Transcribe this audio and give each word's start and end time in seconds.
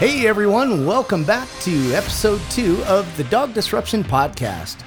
Hey 0.00 0.26
everyone, 0.26 0.86
welcome 0.86 1.24
back 1.24 1.46
to 1.60 1.92
episode 1.92 2.40
two 2.48 2.82
of 2.84 3.14
the 3.18 3.24
Dog 3.24 3.52
Disruption 3.52 4.02
Podcast. 4.02 4.82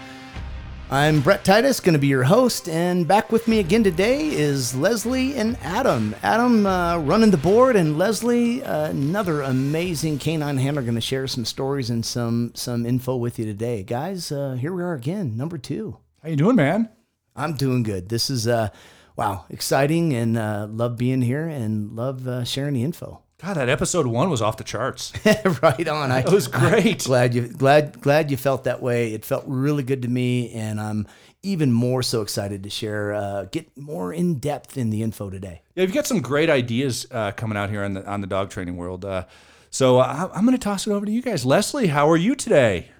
I'm 0.89 1.21
Brett 1.21 1.45
Titus, 1.45 1.79
going 1.79 1.93
to 1.93 1.99
be 1.99 2.07
your 2.07 2.23
host, 2.23 2.67
and 2.67 3.07
back 3.07 3.31
with 3.31 3.47
me 3.47 3.59
again 3.59 3.83
today 3.83 4.29
is 4.29 4.75
Leslie 4.75 5.35
and 5.35 5.55
Adam. 5.61 6.15
Adam 6.23 6.65
uh, 6.65 6.97
running 6.97 7.29
the 7.29 7.37
board, 7.37 7.75
and 7.75 7.95
Leslie, 7.95 8.63
uh, 8.63 8.89
another 8.89 9.43
amazing 9.43 10.17
canine 10.17 10.57
handler, 10.57 10.81
going 10.81 10.95
to 10.95 10.99
share 10.99 11.27
some 11.27 11.45
stories 11.45 11.91
and 11.91 12.03
some 12.03 12.51
some 12.55 12.83
info 12.83 13.15
with 13.15 13.37
you 13.37 13.45
today, 13.45 13.83
guys. 13.83 14.31
Uh, 14.31 14.53
here 14.53 14.73
we 14.73 14.81
are 14.81 14.95
again, 14.95 15.37
number 15.37 15.59
two. 15.59 15.99
How 16.23 16.29
you 16.29 16.35
doing, 16.35 16.55
man? 16.55 16.89
I'm 17.35 17.53
doing 17.53 17.83
good. 17.83 18.09
This 18.09 18.31
is 18.31 18.47
uh, 18.47 18.69
wow, 19.15 19.45
exciting, 19.51 20.11
and 20.11 20.39
uh, 20.39 20.65
love 20.71 20.97
being 20.97 21.21
here, 21.21 21.47
and 21.47 21.95
love 21.95 22.27
uh, 22.27 22.43
sharing 22.45 22.73
the 22.73 22.83
info. 22.83 23.22
God, 23.43 23.57
that 23.57 23.67
episode 23.67 24.07
one 24.07 24.29
was 24.29 24.41
off 24.41 24.55
the 24.55 24.63
charts. 24.63 25.11
right 25.61 25.87
on. 25.89 26.13
I, 26.13 26.19
It 26.19 26.31
was 26.31 26.47
great. 26.47 27.03
glad 27.03 27.33
you 27.35 27.49
glad 27.49 27.99
glad 27.99 28.31
you 28.31 28.37
felt 28.37 28.63
that 28.63 28.81
way. 28.81 29.13
It 29.13 29.25
felt 29.25 29.43
really 29.45 29.83
good 29.83 30.03
to 30.03 30.07
me, 30.07 30.53
and 30.53 30.79
I'm 30.79 31.07
even 31.41 31.69
more 31.69 32.01
so 32.03 32.21
excited 32.21 32.63
to 32.63 32.69
share, 32.69 33.13
uh, 33.13 33.43
get 33.51 33.77
more 33.77 34.13
in 34.13 34.35
depth 34.35 34.77
in 34.77 34.91
the 34.91 35.03
info 35.03 35.29
today. 35.29 35.61
Yeah, 35.75 35.83
you've 35.83 35.93
got 35.93 36.07
some 36.07 36.21
great 36.21 36.49
ideas 36.49 37.05
uh, 37.11 37.33
coming 37.33 37.57
out 37.57 37.69
here 37.69 37.83
on 37.83 37.95
the 37.95 38.09
on 38.09 38.21
the 38.21 38.27
dog 38.27 38.49
training 38.49 38.77
world. 38.77 39.03
Uh, 39.03 39.25
so 39.69 39.99
uh, 39.99 40.29
I'm 40.33 40.45
going 40.45 40.57
to 40.57 40.63
toss 40.63 40.87
it 40.87 40.91
over 40.91 41.05
to 41.05 41.11
you 41.11 41.21
guys. 41.21 41.45
Leslie, 41.45 41.87
how 41.87 42.09
are 42.09 42.15
you 42.15 42.35
today? 42.35 42.91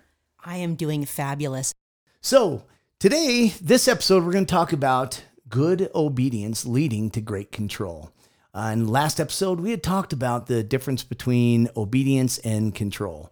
I 0.43 0.57
am 0.57 0.75
doing 0.75 1.05
fabulous. 1.05 1.73
So 2.19 2.65
today, 2.99 3.53
this 3.61 3.87
episode, 3.87 4.25
we're 4.25 4.33
going 4.33 4.45
to 4.45 4.53
talk 4.53 4.73
about 4.73 5.23
good 5.47 5.89
obedience 5.95 6.65
leading 6.65 7.09
to 7.11 7.21
great 7.21 7.53
control. 7.53 8.11
Uh, 8.53 8.69
in 8.73 8.87
last 8.87 9.19
episode, 9.19 9.59
we 9.59 9.71
had 9.71 9.81
talked 9.81 10.13
about 10.13 10.45
the 10.45 10.63
difference 10.63 11.03
between 11.03 11.69
obedience 11.75 12.37
and 12.39 12.75
control. 12.75 13.31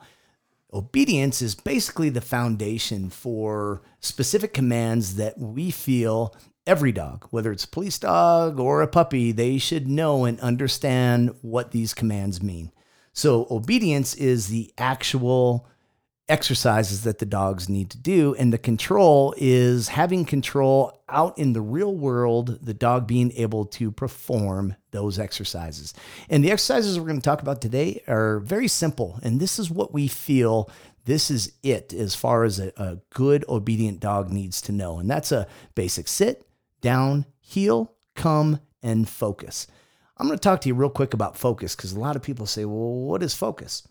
Obedience 0.74 1.42
is 1.42 1.54
basically 1.54 2.10
the 2.10 2.22
foundation 2.22 3.10
for 3.10 3.84
specific 4.00 4.54
commands 4.54 5.16
that 5.18 5.38
we 5.38 5.70
feel 5.70 6.36
every 6.66 6.92
dog, 6.92 7.28
whether 7.30 7.52
it's 7.52 7.66
a 7.66 7.70
police 7.70 8.00
dog 8.00 8.60
or 8.60 8.82
a 8.82 8.88
puppy, 8.88 9.32
they 9.32 9.58
should 9.58 9.88
know 9.88 10.26
and 10.26 10.40
understand 10.40 11.36
what 11.42 11.72
these 11.72 11.94
commands 11.94 12.42
mean. 12.42 12.72
So, 13.14 13.46
obedience 13.52 14.16
is 14.16 14.48
the 14.48 14.72
actual 14.78 15.68
exercises 16.32 17.04
that 17.04 17.20
the 17.20 17.26
dogs 17.26 17.68
need 17.68 17.90
to 17.92 17.98
do. 17.98 18.34
And 18.36 18.54
the 18.54 18.58
control 18.58 19.36
is 19.38 19.90
having 19.90 20.26
control 20.26 20.98
out 21.10 21.38
in 21.38 21.54
the 21.54 21.62
real 21.62 21.94
world, 21.94 22.60
the 22.62 22.74
dog 22.74 23.06
being 23.06 23.32
able 23.34 23.66
to 23.66 23.92
perform 23.92 24.76
those 24.92 25.20
exercises. 25.20 25.94
And 26.30 26.44
the 26.44 26.52
exercises 26.52 26.98
we're 26.98 27.08
going 27.08 27.20
to 27.20 27.22
talk 27.22 27.42
about 27.42 27.62
today 27.62 28.02
are 28.08 28.40
very 28.40 28.68
simple. 28.68 29.20
And 29.22 29.40
this 29.40 29.60
is 29.60 29.70
what 29.70 29.94
we 29.94 30.08
feel 30.08 30.70
this 31.06 31.32
is 31.32 31.54
it 31.64 31.94
as 31.94 32.16
far 32.16 32.44
as 32.44 32.60
a, 32.60 32.72
a 32.78 32.98
good 33.10 33.44
obedient 33.50 34.00
dog 34.00 34.32
needs 34.32 34.62
to 34.62 34.72
know. 34.72 35.00
And 35.00 35.10
that's 35.10 35.32
a 35.32 35.48
basic 35.76 36.08
sit, 36.08 36.46
down, 36.80 37.26
heel, 37.40 37.94
come, 38.16 38.60
and 38.84 39.10
focus. 39.10 39.68
I'm 40.18 40.28
going 40.28 40.38
to 40.38 40.42
talk 40.42 40.62
to 40.62 40.70
you 40.70 40.76
real 40.76 40.90
quick 40.90 41.14
about 41.16 41.38
focus 41.38 41.76
because 41.76 41.94
a 41.94 42.00
lot 42.00 42.16
of 42.16 42.22
people 42.22 42.46
say, 42.46 42.66
well, 42.66 42.94
what 42.94 43.24
is 43.24 43.34
focus? 43.34 43.88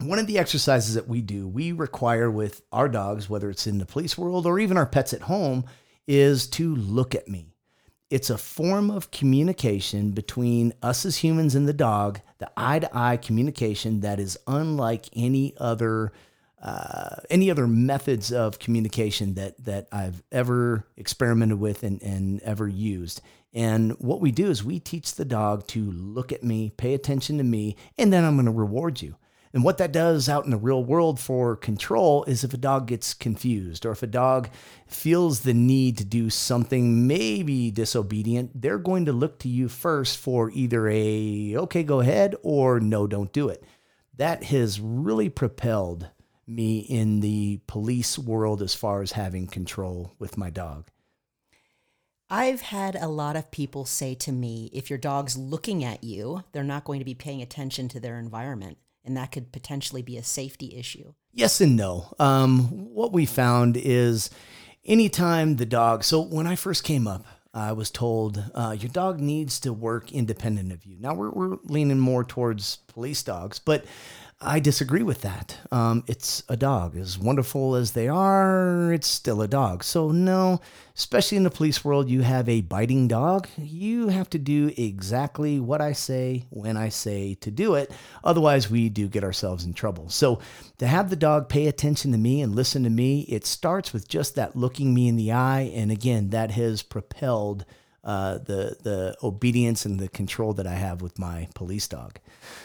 One 0.00 0.18
of 0.18 0.26
the 0.26 0.38
exercises 0.38 0.94
that 0.94 1.08
we 1.08 1.20
do, 1.20 1.48
we 1.48 1.72
require 1.72 2.30
with 2.30 2.62
our 2.72 2.88
dogs, 2.88 3.28
whether 3.28 3.50
it's 3.50 3.66
in 3.66 3.78
the 3.78 3.86
police 3.86 4.16
world 4.16 4.46
or 4.46 4.58
even 4.60 4.76
our 4.76 4.86
pets 4.86 5.12
at 5.12 5.22
home, 5.22 5.64
is 6.06 6.46
to 6.48 6.74
look 6.74 7.14
at 7.14 7.28
me. 7.28 7.52
It's 8.10 8.30
a 8.30 8.38
form 8.38 8.90
of 8.90 9.10
communication 9.10 10.12
between 10.12 10.72
us 10.82 11.04
as 11.04 11.18
humans 11.18 11.54
and 11.54 11.68
the 11.68 11.74
dog, 11.74 12.20
the 12.38 12.50
eye 12.56 12.78
to 12.78 12.96
eye 12.96 13.18
communication 13.18 14.00
that 14.00 14.18
is 14.18 14.38
unlike 14.46 15.06
any 15.14 15.54
other. 15.58 16.12
Uh, 16.60 17.14
any 17.30 17.52
other 17.52 17.68
methods 17.68 18.32
of 18.32 18.58
communication 18.58 19.34
that 19.34 19.64
that 19.64 19.86
I've 19.92 20.24
ever 20.32 20.84
experimented 20.96 21.60
with 21.60 21.84
and, 21.84 22.02
and 22.02 22.42
ever 22.42 22.66
used. 22.66 23.20
And 23.54 23.92
what 24.00 24.20
we 24.20 24.32
do 24.32 24.50
is 24.50 24.64
we 24.64 24.80
teach 24.80 25.14
the 25.14 25.24
dog 25.24 25.68
to 25.68 25.88
look 25.88 26.32
at 26.32 26.42
me, 26.42 26.72
pay 26.76 26.94
attention 26.94 27.38
to 27.38 27.44
me, 27.44 27.76
and 27.96 28.12
then 28.12 28.24
I'm 28.24 28.34
going 28.34 28.46
to 28.46 28.50
reward 28.50 29.00
you. 29.00 29.14
And 29.52 29.64
what 29.64 29.78
that 29.78 29.92
does 29.92 30.28
out 30.28 30.44
in 30.44 30.50
the 30.50 30.56
real 30.56 30.84
world 30.84 31.18
for 31.18 31.56
control 31.56 32.24
is 32.24 32.44
if 32.44 32.52
a 32.52 32.58
dog 32.58 32.86
gets 32.86 33.14
confused 33.14 33.86
or 33.86 33.92
if 33.92 34.02
a 34.02 34.06
dog 34.06 34.50
feels 34.86 35.40
the 35.40 35.54
need 35.54 35.96
to 35.98 36.04
do 36.04 36.28
something 36.28 37.06
maybe 37.06 37.70
disobedient, 37.70 38.60
they're 38.60 38.78
going 38.78 39.06
to 39.06 39.12
look 39.12 39.38
to 39.40 39.48
you 39.48 39.68
first 39.68 40.18
for 40.18 40.50
either 40.50 40.88
a 40.88 41.56
okay, 41.56 41.82
go 41.82 42.00
ahead 42.00 42.34
or 42.42 42.78
no, 42.80 43.06
don't 43.06 43.32
do 43.32 43.48
it. 43.48 43.64
That 44.16 44.44
has 44.44 44.80
really 44.80 45.28
propelled 45.28 46.08
me 46.46 46.80
in 46.80 47.20
the 47.20 47.60
police 47.66 48.18
world 48.18 48.62
as 48.62 48.74
far 48.74 49.02
as 49.02 49.12
having 49.12 49.46
control 49.46 50.14
with 50.18 50.36
my 50.36 50.50
dog. 50.50 50.90
I've 52.30 52.60
had 52.60 52.94
a 52.94 53.08
lot 53.08 53.36
of 53.36 53.50
people 53.50 53.86
say 53.86 54.14
to 54.16 54.32
me 54.32 54.68
if 54.72 54.90
your 54.90 54.98
dog's 54.98 55.38
looking 55.38 55.82
at 55.82 56.04
you, 56.04 56.44
they're 56.52 56.62
not 56.64 56.84
going 56.84 56.98
to 56.98 57.04
be 57.04 57.14
paying 57.14 57.40
attention 57.40 57.88
to 57.88 58.00
their 58.00 58.18
environment. 58.18 58.76
And 59.08 59.16
that 59.16 59.32
could 59.32 59.52
potentially 59.52 60.02
be 60.02 60.18
a 60.18 60.22
safety 60.22 60.76
issue. 60.76 61.14
Yes 61.32 61.62
and 61.62 61.76
no. 61.76 62.12
Um, 62.18 62.68
what 62.92 63.10
we 63.10 63.24
found 63.24 63.78
is 63.78 64.28
anytime 64.84 65.56
the 65.56 65.64
dog, 65.64 66.04
so 66.04 66.20
when 66.20 66.46
I 66.46 66.56
first 66.56 66.84
came 66.84 67.08
up, 67.08 67.24
I 67.54 67.72
was 67.72 67.90
told 67.90 68.44
uh, 68.54 68.76
your 68.78 68.90
dog 68.90 69.18
needs 69.18 69.60
to 69.60 69.72
work 69.72 70.12
independent 70.12 70.72
of 70.72 70.84
you. 70.84 70.98
Now 71.00 71.14
we're, 71.14 71.30
we're 71.30 71.56
leaning 71.64 71.98
more 71.98 72.22
towards 72.22 72.76
police 72.86 73.22
dogs, 73.22 73.58
but 73.58 73.86
I 74.40 74.60
disagree 74.60 75.02
with 75.02 75.22
that. 75.22 75.58
Um, 75.72 76.04
it's 76.06 76.44
a 76.48 76.56
dog. 76.56 76.96
As 76.96 77.18
wonderful 77.18 77.74
as 77.74 77.90
they 77.90 78.06
are, 78.06 78.92
it's 78.92 79.08
still 79.08 79.42
a 79.42 79.48
dog. 79.48 79.82
So, 79.82 80.12
no, 80.12 80.60
especially 80.94 81.38
in 81.38 81.42
the 81.42 81.50
police 81.50 81.84
world, 81.84 82.08
you 82.08 82.22
have 82.22 82.48
a 82.48 82.60
biting 82.60 83.08
dog. 83.08 83.48
You 83.56 84.08
have 84.08 84.30
to 84.30 84.38
do 84.38 84.72
exactly 84.76 85.58
what 85.58 85.80
I 85.80 85.92
say 85.92 86.44
when 86.50 86.76
I 86.76 86.88
say 86.88 87.34
to 87.40 87.50
do 87.50 87.74
it. 87.74 87.90
Otherwise, 88.22 88.70
we 88.70 88.88
do 88.88 89.08
get 89.08 89.24
ourselves 89.24 89.64
in 89.64 89.74
trouble. 89.74 90.08
So, 90.08 90.38
to 90.78 90.86
have 90.86 91.10
the 91.10 91.16
dog 91.16 91.48
pay 91.48 91.66
attention 91.66 92.12
to 92.12 92.18
me 92.18 92.40
and 92.40 92.54
listen 92.54 92.84
to 92.84 92.90
me, 92.90 93.22
it 93.22 93.44
starts 93.44 93.92
with 93.92 94.06
just 94.06 94.36
that 94.36 94.54
looking 94.54 94.94
me 94.94 95.08
in 95.08 95.16
the 95.16 95.32
eye. 95.32 95.72
And 95.74 95.90
again, 95.90 96.30
that 96.30 96.52
has 96.52 96.84
propelled 96.84 97.64
uh, 98.08 98.38
the 98.38 98.74
the 98.82 99.14
obedience 99.22 99.84
and 99.84 100.00
the 100.00 100.08
control 100.08 100.54
that 100.54 100.66
I 100.66 100.72
have 100.72 101.02
with 101.02 101.18
my 101.18 101.46
police 101.54 101.86
dog. 101.86 102.18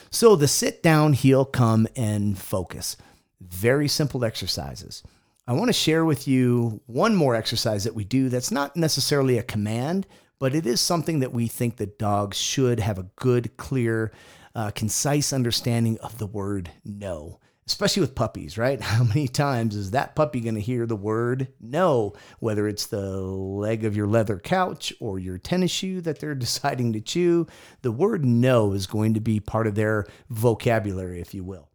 So 0.09 0.37
the 0.37 0.47
sit 0.47 0.81
down, 0.81 1.11
heel, 1.11 1.43
come, 1.43 1.85
and 1.97 2.39
focus. 2.39 2.95
Very 3.41 3.89
simple 3.89 4.23
exercises. 4.23 5.03
I 5.45 5.51
want 5.51 5.67
to 5.67 5.73
share 5.73 6.05
with 6.05 6.29
you 6.29 6.79
one 6.85 7.13
more 7.13 7.35
exercise 7.35 7.83
that 7.83 7.93
we 7.93 8.05
do 8.05 8.29
that's 8.29 8.51
not 8.51 8.77
necessarily 8.77 9.37
a 9.37 9.43
command, 9.43 10.07
but 10.39 10.55
it 10.55 10.65
is 10.65 10.79
something 10.79 11.19
that 11.19 11.33
we 11.33 11.47
think 11.47 11.75
that 11.75 11.99
dogs 11.99 12.37
should 12.37 12.79
have 12.79 12.97
a 12.97 13.09
good, 13.17 13.57
clear, 13.57 14.13
uh, 14.55 14.71
concise 14.71 15.33
understanding 15.33 15.97
of 15.99 16.19
the 16.19 16.27
word 16.27 16.71
no 16.85 17.41
especially 17.67 18.01
with 18.01 18.15
puppies, 18.15 18.57
right? 18.57 18.81
How 18.93 19.03
many 19.03 19.27
times 19.27 19.75
is 19.75 19.91
that 19.91 20.15
puppy 20.15 20.41
going 20.41 20.55
to 20.55 20.61
hear 20.61 20.85
the 20.85 20.95
word 20.95 21.47
no, 21.59 22.13
whether 22.39 22.67
it's 22.67 22.87
the 22.87 23.11
leg 23.21 23.85
of 23.85 23.95
your 23.95 24.07
leather 24.07 24.39
couch 24.39 24.93
or 24.99 25.19
your 25.19 25.37
tennis 25.37 25.71
shoe 25.71 26.01
that 26.01 26.19
they're 26.19 26.35
deciding 26.43 26.93
to 26.93 27.01
chew? 27.01 27.47
The 27.81 27.91
word 27.91 28.25
no 28.25 28.73
is 28.73 28.87
going 28.87 29.13
to 29.13 29.19
be 29.19 29.39
part 29.39 29.67
of 29.67 29.75
their 29.75 30.05
vocabulary, 30.29 31.21
if 31.21 31.33
you 31.33 31.43
will. 31.43 31.69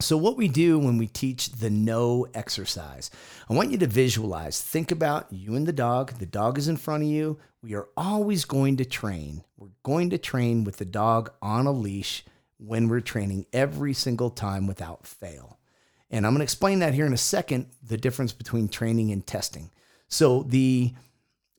So, 0.00 0.16
what 0.16 0.38
we 0.38 0.48
do 0.48 0.78
when 0.78 0.96
we 0.96 1.06
teach 1.06 1.52
the 1.52 1.68
no 1.68 2.26
exercise, 2.32 3.10
I 3.50 3.52
want 3.52 3.70
you 3.70 3.76
to 3.78 3.86
visualize, 3.86 4.58
think 4.58 4.90
about 4.90 5.30
you 5.30 5.54
and 5.54 5.66
the 5.66 5.74
dog. 5.74 6.12
The 6.12 6.24
dog 6.24 6.56
is 6.56 6.68
in 6.68 6.78
front 6.78 7.02
of 7.02 7.10
you. 7.10 7.38
We 7.62 7.74
are 7.74 7.88
always 7.98 8.46
going 8.46 8.78
to 8.78 8.86
train. 8.86 9.44
We're 9.58 9.68
going 9.82 10.08
to 10.10 10.18
train 10.18 10.64
with 10.64 10.78
the 10.78 10.86
dog 10.86 11.30
on 11.42 11.66
a 11.66 11.70
leash 11.70 12.24
when 12.60 12.88
we're 12.88 13.00
training 13.00 13.46
every 13.52 13.92
single 13.92 14.30
time 14.30 14.66
without 14.66 15.06
fail. 15.06 15.58
And 16.10 16.26
I'm 16.26 16.32
going 16.32 16.40
to 16.40 16.44
explain 16.44 16.80
that 16.80 16.94
here 16.94 17.06
in 17.06 17.12
a 17.12 17.18
second 17.18 17.66
the 17.82 17.96
difference 17.96 18.32
between 18.32 18.68
training 18.68 19.12
and 19.12 19.26
testing. 19.26 19.70
So 20.08 20.42
the 20.42 20.92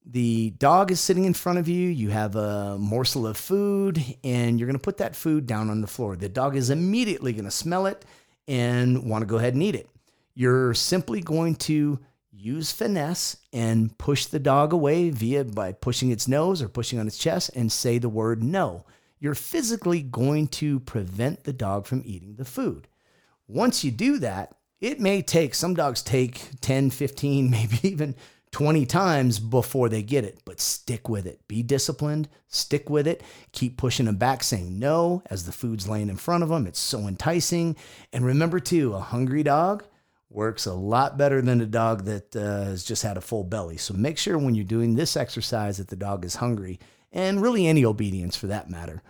the 0.04 0.50
dog 0.58 0.90
is 0.90 1.00
sitting 1.00 1.26
in 1.26 1.34
front 1.36 1.60
of 1.60 1.68
you, 1.68 1.88
you 1.88 2.10
have 2.10 2.36
a 2.36 2.76
morsel 2.80 3.28
of 3.28 3.38
food 3.38 4.04
and 4.24 4.60
you're 4.60 4.66
going 4.66 4.78
to 4.78 4.82
put 4.82 4.98
that 4.98 5.16
food 5.16 5.46
down 5.46 5.70
on 5.70 5.82
the 5.82 5.88
floor. 5.88 6.16
The 6.16 6.28
dog 6.28 6.56
is 6.56 6.72
immediately 6.72 7.34
going 7.34 7.46
to 7.46 7.52
smell 7.52 7.86
it 7.86 8.04
and 8.48 9.08
want 9.08 9.22
to 9.22 9.28
go 9.28 9.38
ahead 9.38 9.54
and 9.54 9.62
eat 9.62 9.76
it. 9.76 9.90
You're 10.34 10.74
simply 10.74 11.22
going 11.22 11.56
to 11.56 12.00
use 12.32 12.72
finesse 12.72 13.38
and 13.54 13.96
push 14.00 14.26
the 14.26 14.40
dog 14.40 14.74
away 14.74 15.12
via 15.12 15.46
by 15.46 15.72
pushing 15.72 16.10
its 16.10 16.28
nose 16.28 16.64
or 16.64 16.68
pushing 16.68 16.98
on 16.98 17.06
its 17.06 17.18
chest 17.18 17.52
and 17.56 17.72
say 17.72 18.00
the 18.00 18.10
word 18.10 18.42
no 18.44 18.84
you're 19.22 19.36
physically 19.36 20.02
going 20.02 20.48
to 20.48 20.82
prevent 20.82 21.46
the 21.46 21.54
dog 21.54 21.86
from 21.86 22.02
eating 22.04 22.36
the 22.36 22.44
food. 22.44 22.88
Once 23.48 23.84
you 23.84 23.92
do 23.92 24.18
that, 24.18 24.56
it 24.82 25.00
may 25.00 25.22
take, 25.22 25.54
some 25.54 25.76
dogs 25.76 26.02
take 26.02 26.50
10, 26.60 26.90
15, 26.90 27.50
maybe 27.52 27.80
even 27.84 28.16
20 28.52 28.86
times 28.86 29.40
before 29.40 29.88
they 29.88 30.02
get 30.02 30.26
it, 30.26 30.42
but 30.44 30.60
stick 30.60 31.08
with 31.08 31.26
it. 31.26 31.40
Be 31.48 31.62
disciplined, 31.64 32.28
stick 32.48 32.90
with 32.90 33.08
it, 33.08 33.24
keep 33.54 33.78
pushing 33.78 34.08
them 34.08 34.18
back, 34.18 34.44
saying 34.44 34.80
no 34.80 35.22
as 35.30 35.46
the 35.46 35.54
food's 35.54 35.88
laying 35.88 36.10
in 36.10 36.18
front 36.18 36.44
of 36.44 36.50
them. 36.50 36.66
It's 36.66 36.80
so 36.80 37.08
enticing. 37.08 37.78
And 38.12 38.26
remember, 38.26 38.60
too, 38.60 38.94
a 38.96 39.00
hungry 39.00 39.44
dog 39.44 39.86
works 40.32 40.66
a 40.66 40.74
lot 40.74 41.18
better 41.18 41.42
than 41.42 41.62
a 41.62 41.66
dog 41.66 42.06
that 42.06 42.36
uh, 42.36 42.66
has 42.66 42.84
just 42.84 43.04
had 43.04 43.18
a 43.18 43.22
full 43.22 43.44
belly. 43.44 43.78
So 43.78 43.94
make 43.94 44.18
sure 44.18 44.38
when 44.38 44.56
you're 44.56 44.66
doing 44.66 44.96
this 44.96 45.16
exercise 45.16 45.78
that 45.78 45.90
the 45.90 45.96
dog 45.96 46.26
is 46.26 46.36
hungry, 46.36 46.80
and 47.12 47.42
really 47.42 47.68
any 47.68 47.86
obedience 47.86 48.36
for 48.36 48.48
that 48.48 48.70
matter. 48.70 49.02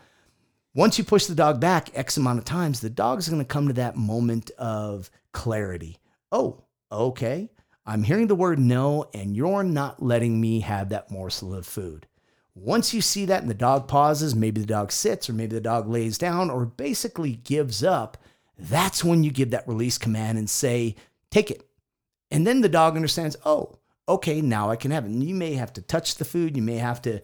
Once 0.73 0.97
you 0.97 1.03
push 1.03 1.25
the 1.25 1.35
dog 1.35 1.59
back 1.59 1.89
X 1.93 2.15
amount 2.15 2.39
of 2.39 2.45
times, 2.45 2.79
the 2.79 2.89
dog's 2.89 3.27
going 3.27 3.41
to 3.41 3.45
come 3.45 3.67
to 3.67 3.73
that 3.73 3.97
moment 3.97 4.51
of 4.51 5.11
clarity. 5.33 5.97
Oh, 6.31 6.63
okay. 6.91 7.49
I'm 7.85 8.03
hearing 8.03 8.27
the 8.27 8.35
word 8.35 8.59
no, 8.59 9.09
and 9.13 9.35
you're 9.35 9.63
not 9.63 10.01
letting 10.01 10.39
me 10.39 10.61
have 10.61 10.89
that 10.89 11.11
morsel 11.11 11.53
of 11.53 11.65
food. 11.65 12.07
Once 12.53 12.93
you 12.93 13.01
see 13.01 13.25
that 13.25 13.41
and 13.41 13.49
the 13.49 13.55
dog 13.55 13.87
pauses, 13.87 14.35
maybe 14.35 14.61
the 14.61 14.67
dog 14.67 14.91
sits, 14.91 15.29
or 15.29 15.33
maybe 15.33 15.55
the 15.55 15.61
dog 15.61 15.89
lays 15.89 16.17
down, 16.17 16.49
or 16.49 16.65
basically 16.65 17.33
gives 17.43 17.83
up, 17.83 18.17
that's 18.57 19.03
when 19.03 19.23
you 19.23 19.31
give 19.31 19.51
that 19.51 19.67
release 19.67 19.97
command 19.97 20.37
and 20.37 20.49
say, 20.49 20.95
take 21.31 21.49
it. 21.49 21.67
And 22.29 22.45
then 22.45 22.61
the 22.61 22.69
dog 22.69 22.95
understands, 22.95 23.35
oh, 23.45 23.79
okay, 24.07 24.41
now 24.41 24.69
I 24.69 24.75
can 24.75 24.91
have 24.91 25.05
it. 25.05 25.09
And 25.09 25.23
you 25.23 25.33
may 25.33 25.53
have 25.53 25.73
to 25.73 25.81
touch 25.81 26.15
the 26.15 26.25
food, 26.25 26.55
you 26.55 26.61
may 26.61 26.77
have 26.77 27.01
to 27.01 27.21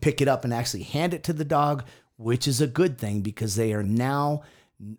pick 0.00 0.20
it 0.20 0.28
up 0.28 0.44
and 0.44 0.54
actually 0.54 0.84
hand 0.84 1.14
it 1.14 1.24
to 1.24 1.32
the 1.32 1.44
dog, 1.44 1.84
which 2.16 2.46
is 2.46 2.60
a 2.60 2.66
good 2.66 2.98
thing 2.98 3.20
because 3.20 3.56
they 3.56 3.72
are 3.72 3.82
now 3.82 4.42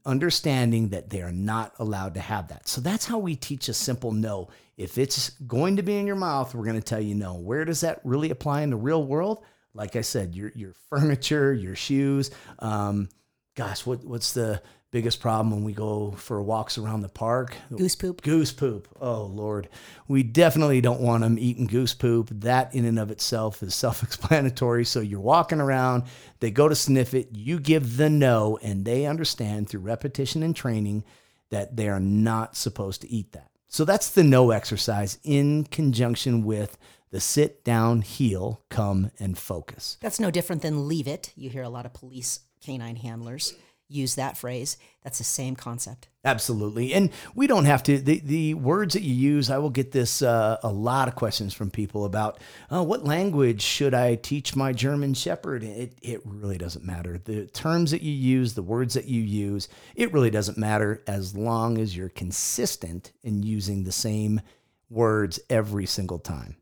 understanding 0.06 0.90
that 0.90 1.10
they 1.10 1.22
are 1.22 1.32
not 1.32 1.74
allowed 1.80 2.14
to 2.14 2.20
have 2.20 2.50
that. 2.50 2.68
So 2.68 2.82
that's 2.82 3.06
how 3.06 3.18
we 3.18 3.36
teach 3.36 3.68
a 3.68 3.74
simple 3.74 4.12
no. 4.12 4.50
If 4.78 4.98
it's 4.98 5.30
going 5.30 5.78
to 5.78 5.84
be 5.84 5.98
in 5.98 6.08
your 6.08 6.16
mouth, 6.16 6.54
we're 6.54 6.66
going 6.66 6.80
to 6.80 6.82
tell 6.82 7.02
you 7.02 7.16
no. 7.16 7.36
Where 7.36 7.66
does 7.66 7.82
that 7.82 8.02
really 8.04 8.30
apply 8.30 8.62
in 8.62 8.70
the 8.70 8.76
real 8.76 9.04
world? 9.04 9.44
Like 9.74 9.96
I 9.96 10.02
said, 10.02 10.36
your 10.36 10.52
your 10.54 10.74
furniture, 10.90 11.54
your 11.54 11.76
shoes. 11.76 12.30
Um, 12.60 13.10
gosh, 13.56 13.86
what 13.86 14.04
what's 14.04 14.34
the 14.34 14.62
biggest 14.92 15.22
problem 15.22 15.52
when 15.52 15.64
we 15.64 15.72
go 15.72 16.12
for 16.12 16.42
walks 16.42 16.78
around 16.78 17.02
the 17.02 17.10
park. 17.10 17.56
Goose 17.76 17.96
poop. 17.96 18.22
Goose 18.22 18.52
poop. 18.52 18.88
Oh 19.00 19.24
Lord, 19.24 19.70
we 20.08 20.22
definitely 20.22 20.82
don't 20.82 21.02
want 21.02 21.24
them 21.24 21.40
eating 21.40 21.66
goose 21.66 21.94
poop. 21.94 22.30
That 22.32 22.76
in 22.76 22.86
and 22.86 23.00
of 23.00 23.10
itself 23.10 23.64
is 23.64 23.74
self-explanatory. 23.82 24.86
So 24.86 25.00
you're 25.00 25.20
walking 25.20 25.62
around, 25.62 26.04
they 26.40 26.52
go 26.52 26.68
to 26.68 26.76
sniff 26.76 27.14
it, 27.14 27.30
you 27.32 27.60
give 27.60 27.98
the 27.98 28.10
no, 28.10 28.60
and 28.62 28.86
they 28.86 29.06
understand 29.06 29.70
through 29.70 29.82
repetition 29.82 30.44
and 30.44 30.56
training 30.56 31.06
that 31.50 31.76
they 31.76 31.88
are 31.88 32.00
not 32.00 32.56
supposed 32.56 33.02
to 33.02 33.10
eat 33.10 33.32
that. 33.32 33.50
So 33.68 33.86
that's 33.86 34.10
the 34.10 34.24
no 34.24 34.52
exercise 34.52 35.18
in 35.24 35.64
conjunction 35.66 36.44
with 36.44 36.78
the 37.12 37.22
sit 37.22 37.64
down, 37.64 38.02
heel, 38.02 38.62
come, 38.70 39.12
and 39.20 39.38
focus. 39.38 39.98
That's 40.02 40.20
no 40.20 40.32
different 40.32 40.62
than 40.62 40.88
leave 40.88 41.08
it. 41.08 41.32
You 41.36 41.50
hear 41.50 41.64
a 41.64 41.70
lot 41.70 41.86
of 41.86 41.94
police 41.94 42.42
canine 42.62 42.96
handlers 42.98 43.54
use 43.92 44.16
that 44.16 44.38
phrase. 44.38 44.78
That's 45.04 45.18
the 45.18 45.24
same 45.24 45.56
concept. 45.56 46.08
Absolutely. 46.24 46.94
And 46.94 47.10
we 47.34 47.48
don't 47.48 47.66
have 47.66 47.82
to, 47.84 47.98
the, 47.98 48.20
the 48.20 48.54
words 48.54 48.94
that 48.94 49.02
you 49.02 49.14
use, 49.14 49.50
I 49.50 49.58
will 49.58 49.72
get 49.72 49.92
this 49.92 50.22
uh, 50.22 50.58
a 50.62 50.72
lot 50.72 51.08
of 51.08 51.16
questions 51.16 51.54
from 51.54 51.72
people 51.72 52.06
about 52.06 52.40
oh, 52.70 52.84
what 52.84 53.04
language 53.04 53.62
should 53.62 53.94
I 53.96 54.16
teach 54.16 54.56
my 54.56 54.72
German 54.74 55.16
Shepherd? 55.16 55.64
It, 55.64 55.96
it 56.02 56.22
really 56.24 56.58
doesn't 56.58 56.86
matter. 56.86 57.18
The 57.18 57.48
terms 57.48 57.92
that 57.92 58.04
you 58.04 58.14
use, 58.14 58.54
the 58.54 58.62
words 58.62 58.94
that 58.94 59.06
you 59.06 59.22
use, 59.22 59.68
it 59.96 60.14
really 60.14 60.30
doesn't 60.30 60.58
matter 60.58 61.04
as 61.08 61.36
long 61.36 61.80
as 61.80 61.98
you're 61.98 62.10
consistent 62.10 63.12
in 63.24 63.42
using 63.42 63.84
the 63.84 63.92
same 63.92 64.42
words 64.90 65.40
every 65.50 65.88
single 65.88 66.20
time. 66.20 66.56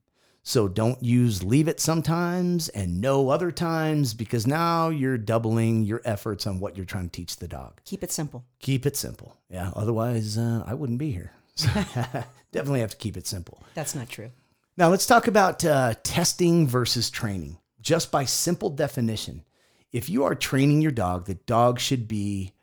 So 0.49 0.67
don't 0.67 1.03
use 1.03 1.43
leave 1.43 1.67
it 1.67 1.79
sometimes 1.79 2.69
and 2.69 2.99
no 2.99 3.29
other 3.29 3.51
times 3.51 4.15
because 4.15 4.47
now 4.47 4.89
you're 4.89 5.15
doubling 5.15 5.83
your 5.83 6.01
efforts 6.05 6.47
on 6.47 6.59
what 6.59 6.75
you're 6.75 6.87
trying 6.87 7.07
to 7.07 7.11
teach 7.11 7.37
the 7.37 7.47
dog. 7.47 7.79
Keep 7.85 8.03
it 8.03 8.11
simple. 8.11 8.43
Keep 8.57 8.87
it 8.87 8.97
simple. 8.97 9.37
Yeah. 9.51 9.69
Otherwise, 9.75 10.39
uh, 10.39 10.63
I 10.65 10.73
wouldn't 10.73 10.97
be 10.97 11.11
here. 11.11 11.33
So 11.53 11.67
definitely 12.51 12.79
have 12.79 12.89
to 12.89 12.97
keep 12.97 13.15
it 13.15 13.27
simple. 13.27 13.61
That's 13.75 13.93
not 13.93 14.09
true. 14.09 14.31
Now 14.75 14.89
let's 14.89 15.05
talk 15.05 15.27
about 15.27 15.63
uh, 15.63 15.93
testing 16.01 16.67
versus 16.67 17.11
training. 17.11 17.59
Just 17.79 18.11
by 18.11 18.25
simple 18.25 18.71
definition, 18.71 19.43
if 19.91 20.09
you 20.09 20.23
are 20.23 20.33
training 20.33 20.81
your 20.81 20.91
dog, 20.91 21.27
the 21.27 21.35
dog 21.35 21.79
should 21.79 22.07
be 22.07 22.53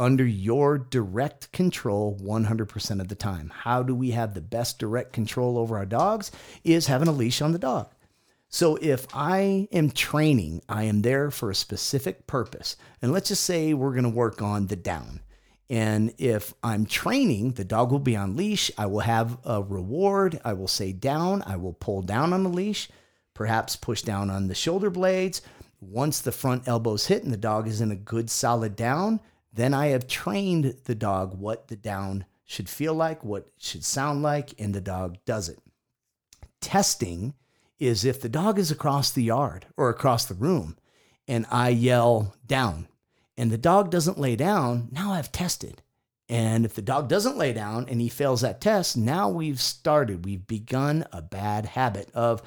under 0.00 0.24
your 0.24 0.78
direct 0.78 1.52
control 1.52 2.18
100% 2.20 3.00
of 3.00 3.08
the 3.08 3.14
time. 3.14 3.52
How 3.54 3.82
do 3.82 3.94
we 3.94 4.12
have 4.12 4.34
the 4.34 4.40
best 4.40 4.78
direct 4.78 5.12
control 5.12 5.58
over 5.58 5.76
our 5.76 5.86
dogs? 5.86 6.32
Is 6.64 6.86
having 6.86 7.06
a 7.06 7.12
leash 7.12 7.42
on 7.42 7.52
the 7.52 7.58
dog. 7.58 7.92
So 8.48 8.76
if 8.82 9.06
I 9.14 9.68
am 9.70 9.90
training, 9.90 10.62
I 10.68 10.84
am 10.84 11.02
there 11.02 11.30
for 11.30 11.50
a 11.50 11.54
specific 11.54 12.26
purpose. 12.26 12.76
And 13.00 13.12
let's 13.12 13.28
just 13.28 13.44
say 13.44 13.74
we're 13.74 13.92
going 13.92 14.02
to 14.02 14.08
work 14.08 14.42
on 14.42 14.66
the 14.66 14.74
down. 14.74 15.20
And 15.68 16.12
if 16.18 16.52
I'm 16.64 16.86
training, 16.86 17.52
the 17.52 17.64
dog 17.64 17.92
will 17.92 18.00
be 18.00 18.16
on 18.16 18.36
leash. 18.36 18.72
I 18.76 18.86
will 18.86 19.00
have 19.00 19.38
a 19.44 19.62
reward. 19.62 20.40
I 20.44 20.54
will 20.54 20.66
say 20.66 20.92
down. 20.92 21.44
I 21.46 21.56
will 21.56 21.74
pull 21.74 22.02
down 22.02 22.32
on 22.32 22.42
the 22.42 22.48
leash, 22.48 22.88
perhaps 23.34 23.76
push 23.76 24.02
down 24.02 24.30
on 24.30 24.48
the 24.48 24.54
shoulder 24.56 24.90
blades. 24.90 25.42
Once 25.80 26.20
the 26.20 26.32
front 26.32 26.66
elbows 26.66 27.06
hit 27.06 27.22
and 27.22 27.32
the 27.32 27.36
dog 27.36 27.68
is 27.68 27.80
in 27.80 27.92
a 27.92 27.96
good 27.96 28.30
solid 28.30 28.74
down, 28.74 29.20
then 29.52 29.74
I 29.74 29.88
have 29.88 30.06
trained 30.06 30.76
the 30.84 30.94
dog 30.94 31.38
what 31.38 31.68
the 31.68 31.76
down 31.76 32.24
should 32.44 32.68
feel 32.68 32.94
like, 32.94 33.24
what 33.24 33.46
it 33.46 33.52
should 33.58 33.84
sound 33.84 34.22
like, 34.22 34.54
and 34.58 34.74
the 34.74 34.80
dog 34.80 35.16
does 35.24 35.48
it. 35.48 35.58
Testing 36.60 37.34
is 37.78 38.04
if 38.04 38.20
the 38.20 38.28
dog 38.28 38.58
is 38.58 38.70
across 38.70 39.10
the 39.10 39.22
yard 39.22 39.66
or 39.76 39.88
across 39.88 40.24
the 40.24 40.34
room 40.34 40.76
and 41.26 41.46
I 41.50 41.70
yell 41.70 42.34
down 42.46 42.88
and 43.36 43.50
the 43.50 43.58
dog 43.58 43.90
doesn't 43.90 44.18
lay 44.18 44.36
down, 44.36 44.88
now 44.92 45.12
I've 45.12 45.32
tested. 45.32 45.82
And 46.28 46.64
if 46.64 46.74
the 46.74 46.82
dog 46.82 47.08
doesn't 47.08 47.38
lay 47.38 47.52
down 47.52 47.86
and 47.88 48.00
he 48.00 48.08
fails 48.08 48.42
that 48.42 48.60
test, 48.60 48.96
now 48.96 49.28
we've 49.28 49.60
started, 49.60 50.24
we've 50.24 50.46
begun 50.46 51.04
a 51.12 51.22
bad 51.22 51.66
habit 51.66 52.10
of, 52.14 52.42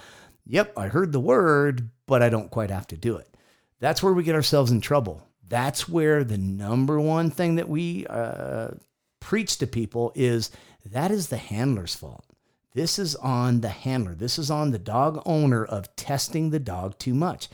yep, 0.46 0.72
I 0.78 0.88
heard 0.88 1.12
the 1.12 1.20
word, 1.20 1.90
but 2.06 2.22
I 2.22 2.30
don't 2.30 2.52
quite 2.52 2.70
have 2.70 2.88
to 2.88 2.98
do 2.98 3.18
it. 3.18 3.36
That's 3.80 4.04
where 4.04 4.14
we 4.14 4.24
get 4.24 4.36
ourselves 4.36 4.72
in 4.72 4.80
trouble 4.80 5.28
that's 5.48 5.88
where 5.90 6.24
the 6.24 6.38
number 6.38 7.00
one 7.00 7.30
thing 7.30 7.56
that 7.56 7.70
we 7.70 8.06
uh, 8.08 8.70
preach 9.20 9.58
to 9.58 9.68
people 9.68 10.12
is 10.16 10.52
that 10.86 11.12
is 11.12 11.28
the 11.28 11.38
handler's 11.38 11.96
fault. 11.96 12.26
This 12.74 12.98
is 12.98 13.16
on 13.16 13.62
the 13.62 13.70
handler. 13.70 14.16
This 14.16 14.40
is 14.40 14.50
on 14.50 14.72
the 14.72 14.80
dog 14.80 15.22
owner 15.26 15.64
of 15.64 15.96
testing 15.96 16.50
the 16.50 16.60
dog 16.60 16.98
too 16.98 17.14
much. 17.14 17.50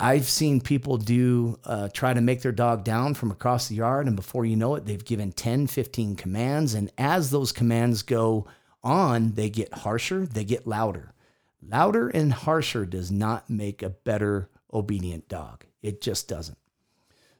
I've 0.00 0.26
seen 0.26 0.60
people 0.60 0.96
do 0.96 1.58
uh, 1.64 1.88
try 1.92 2.14
to 2.14 2.20
make 2.20 2.40
their 2.42 2.52
dog 2.52 2.84
down 2.84 3.14
from 3.14 3.30
across 3.30 3.68
the 3.68 3.74
yard, 3.74 4.06
and 4.06 4.14
before 4.14 4.46
you 4.46 4.56
know 4.56 4.76
it, 4.76 4.86
they've 4.86 5.04
given 5.04 5.32
10, 5.32 5.66
15 5.66 6.14
commands. 6.14 6.74
And 6.74 6.90
as 6.96 7.30
those 7.30 7.50
commands 7.50 8.02
go 8.02 8.46
on, 8.82 9.32
they 9.32 9.50
get 9.50 9.74
harsher, 9.74 10.24
they 10.24 10.44
get 10.44 10.68
louder. 10.68 11.14
Louder 11.60 12.08
and 12.08 12.32
harsher 12.32 12.86
does 12.86 13.10
not 13.10 13.50
make 13.50 13.82
a 13.82 13.90
better 13.90 14.48
obedient 14.72 15.28
dog. 15.28 15.64
It 15.82 16.00
just 16.00 16.28
doesn't. 16.28 16.58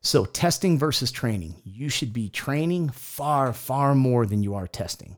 So, 0.00 0.24
testing 0.24 0.78
versus 0.78 1.10
training. 1.10 1.56
You 1.64 1.88
should 1.88 2.12
be 2.12 2.28
training 2.28 2.90
far, 2.90 3.52
far 3.52 3.94
more 3.94 4.26
than 4.26 4.42
you 4.42 4.54
are 4.54 4.68
testing. 4.68 5.16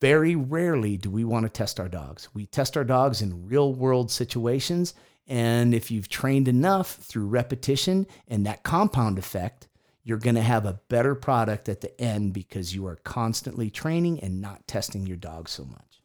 Very 0.00 0.36
rarely 0.36 0.96
do 0.96 1.10
we 1.10 1.24
want 1.24 1.44
to 1.44 1.50
test 1.50 1.78
our 1.78 1.88
dogs. 1.88 2.28
We 2.32 2.46
test 2.46 2.76
our 2.76 2.84
dogs 2.84 3.20
in 3.20 3.46
real 3.46 3.74
world 3.74 4.10
situations. 4.10 4.94
And 5.26 5.74
if 5.74 5.90
you've 5.90 6.08
trained 6.08 6.48
enough 6.48 6.94
through 6.94 7.26
repetition 7.26 8.06
and 8.26 8.46
that 8.46 8.62
compound 8.62 9.18
effect, 9.18 9.68
you're 10.02 10.18
going 10.18 10.36
to 10.36 10.42
have 10.42 10.64
a 10.64 10.80
better 10.88 11.14
product 11.14 11.68
at 11.68 11.82
the 11.82 12.00
end 12.00 12.32
because 12.32 12.74
you 12.74 12.86
are 12.86 12.96
constantly 12.96 13.68
training 13.68 14.20
and 14.20 14.40
not 14.40 14.66
testing 14.66 15.06
your 15.06 15.18
dog 15.18 15.48
so 15.48 15.64
much. 15.64 16.02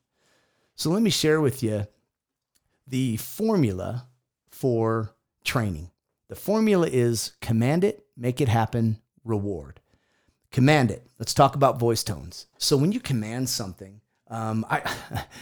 So, 0.76 0.90
let 0.90 1.02
me 1.02 1.12
share 1.12 1.40
with 1.40 1.64
you 1.64 1.88
the 2.88 3.16
formula 3.18 4.08
for 4.50 5.16
training. 5.46 5.92
The 6.34 6.40
formula 6.40 6.88
is 6.92 7.34
command 7.42 7.84
it, 7.84 8.08
make 8.18 8.42
it 8.42 8.48
happen, 8.48 8.98
reward. 9.24 9.80
Command 10.52 10.90
it. 10.90 11.06
Let's 11.20 11.36
talk 11.36 11.54
about 11.54 11.78
voice 11.78 12.04
tones. 12.04 12.48
So 12.58 12.76
when 12.76 12.92
you 12.92 13.00
command 13.00 13.50
something, 13.50 14.02
um, 14.32 14.66
I 14.68 14.82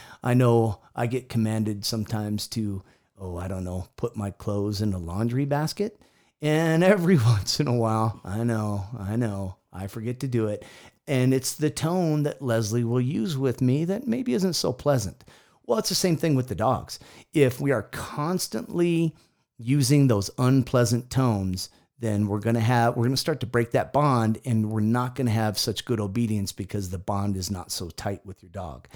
I 0.24 0.34
know 0.34 0.82
I 0.94 1.08
get 1.08 1.30
commanded 1.30 1.86
sometimes 1.86 2.46
to 2.50 2.84
oh 3.18 3.38
I 3.38 3.48
don't 3.48 3.64
know 3.64 3.88
put 3.96 4.18
my 4.18 4.32
clothes 4.32 4.82
in 4.82 4.92
a 4.92 4.98
laundry 4.98 5.46
basket, 5.46 5.98
and 6.42 6.84
every 6.84 7.16
once 7.26 7.62
in 7.62 7.70
a 7.70 7.78
while 7.78 8.20
I 8.26 8.44
know 8.44 8.84
I 9.00 9.16
know 9.16 9.56
I 9.72 9.88
forget 9.88 10.20
to 10.20 10.28
do 10.28 10.48
it, 10.48 10.66
and 11.08 11.34
it's 11.34 11.54
the 11.54 11.70
tone 11.70 12.24
that 12.24 12.42
Leslie 12.42 12.84
will 12.84 13.00
use 13.00 13.38
with 13.38 13.62
me 13.62 13.86
that 13.86 14.08
maybe 14.08 14.34
isn't 14.34 14.56
so 14.56 14.74
pleasant. 14.74 15.24
Well, 15.66 15.80
it's 15.80 15.88
the 15.88 15.96
same 15.96 16.18
thing 16.18 16.36
with 16.36 16.50
the 16.50 16.56
dogs. 16.56 17.00
If 17.34 17.62
we 17.62 17.72
are 17.72 17.84
constantly 17.84 19.16
using 19.62 20.08
those 20.08 20.30
unpleasant 20.38 21.10
tones, 21.10 21.70
then 22.00 22.28
we're 22.28 22.40
going 22.40 22.56
to 22.56 22.62
have 22.62 22.96
we're 22.96 23.04
going 23.04 23.12
to 23.12 23.18
start 23.18 23.40
to 23.42 23.46
break 23.46 23.72
that 23.72 23.94
bond 23.94 24.40
and 24.44 24.70
we're 24.70 24.82
not 24.82 25.16
going 25.16 25.28
to 25.28 25.32
have 25.32 25.58
such 25.58 25.86
good 25.86 26.00
obedience 26.00 26.52
because 26.52 26.90
the 26.90 26.98
bond 26.98 27.38
is 27.38 27.52
not 27.52 27.72
so 27.72 27.90
tight 27.90 28.26
with 28.26 28.42
your 28.42 28.50
dog. 28.50 28.88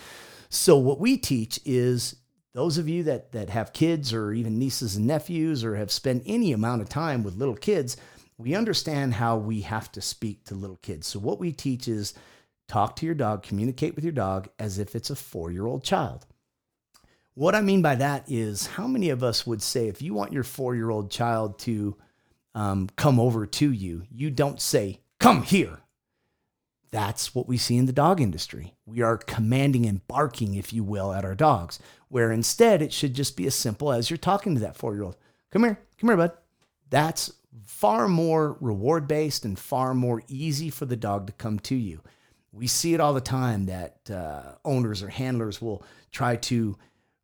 So 0.50 0.77
what 0.77 1.00
we 1.00 1.17
teach 1.17 1.60
is 1.65 2.15
those 2.53 2.77
of 2.77 2.89
you 2.89 3.03
that 3.03 3.31
that 3.34 3.50
have 3.50 3.74
kids 3.74 4.13
or 4.13 4.34
even 4.34 4.57
nieces 4.57 4.95
and 4.95 5.05
nephews 5.05 5.63
or 5.63 5.75
have 5.75 5.91
spent 5.91 6.24
any 6.25 6.51
amount 6.51 6.81
of 6.81 6.89
time 6.89 7.24
with 7.24 7.38
little 7.38 7.55
kids, 7.55 7.98
we 8.38 8.55
understand 8.55 9.13
how 9.13 9.38
we 9.38 9.62
have 9.62 9.91
to 9.93 10.01
speak 10.01 10.45
to 10.45 10.55
little 10.55 10.77
kids. 10.77 11.07
So 11.07 11.19
what 11.19 11.39
we 11.39 11.51
teach 11.51 11.88
is 11.88 12.13
talk 12.67 12.95
to 12.98 13.05
your 13.05 13.15
dog, 13.15 13.43
communicate 13.43 13.95
with 13.95 14.03
your 14.03 14.13
dog 14.13 14.50
as 14.57 14.79
if 14.79 14.95
it's 14.95 15.10
a 15.10 15.15
4-year-old 15.15 15.84
child. 15.84 16.25
What 17.36 17.54
I 17.54 17.62
mean 17.62 17.82
by 17.82 17.96
that 17.96 18.24
is 18.32 18.65
how 18.65 18.88
many 18.88 19.10
of 19.10 19.22
us 19.22 19.46
would 19.46 19.62
say 19.62 19.88
if 19.88 20.01
you 20.01 20.13
want 20.13 20.32
your 20.32 20.44
4-year-old 20.44 21.12
child 21.12 21.60
to 21.60 21.98
um, 22.56 22.89
come 22.96 23.20
over 23.20 23.46
to 23.46 23.72
you, 23.72 24.04
you 24.10 24.32
don't 24.32 24.62
say, 24.62 25.01
"Come 25.20 25.44
here." 25.44 25.80
That's 26.92 27.36
what 27.36 27.46
we 27.46 27.58
see 27.58 27.75
in 27.75 27.88
the 27.88 27.92
dog 27.92 28.22
industry. 28.22 28.74
We 28.86 29.01
are 29.01 29.18
commanding 29.18 29.86
and 29.86 30.08
barking, 30.08 30.56
if 30.56 30.72
you 30.72 30.82
will, 30.82 31.12
at 31.12 31.25
our 31.25 31.36
dogs, 31.36 31.77
where 32.08 32.32
instead 32.32 32.82
it 32.82 32.94
should 32.94 33.13
just 33.13 33.36
be 33.36 33.46
as 33.48 33.54
simple 33.54 33.92
as 33.92 34.10
you're 34.10 34.15
talking 34.15 34.54
to 34.56 34.62
that 34.62 34.77
four 34.77 34.94
year 34.94 35.04
old. 35.04 35.18
Come 35.51 35.63
here, 35.63 35.77
come 36.00 36.10
here, 36.10 36.15
bud. 36.15 36.32
That's 36.89 37.34
far 37.65 38.08
more 38.08 38.56
reward 38.62 39.10
based 39.10 39.44
and 39.44 39.60
far 39.60 39.94
more 39.94 40.24
easy 40.30 40.70
for 40.70 40.86
the 40.86 40.96
dog 40.96 41.27
to 41.27 41.34
come 41.34 41.60
to 41.60 41.75
you. 41.75 42.00
We 42.54 42.68
see 42.68 42.94
it 42.94 43.01
all 43.01 43.13
the 43.13 43.20
time 43.20 43.65
that 43.65 44.10
uh, 44.10 44.54
owners 44.63 45.04
or 45.04 45.10
handlers 45.10 45.62
will 45.62 45.84
try 46.12 46.38
to 46.38 46.77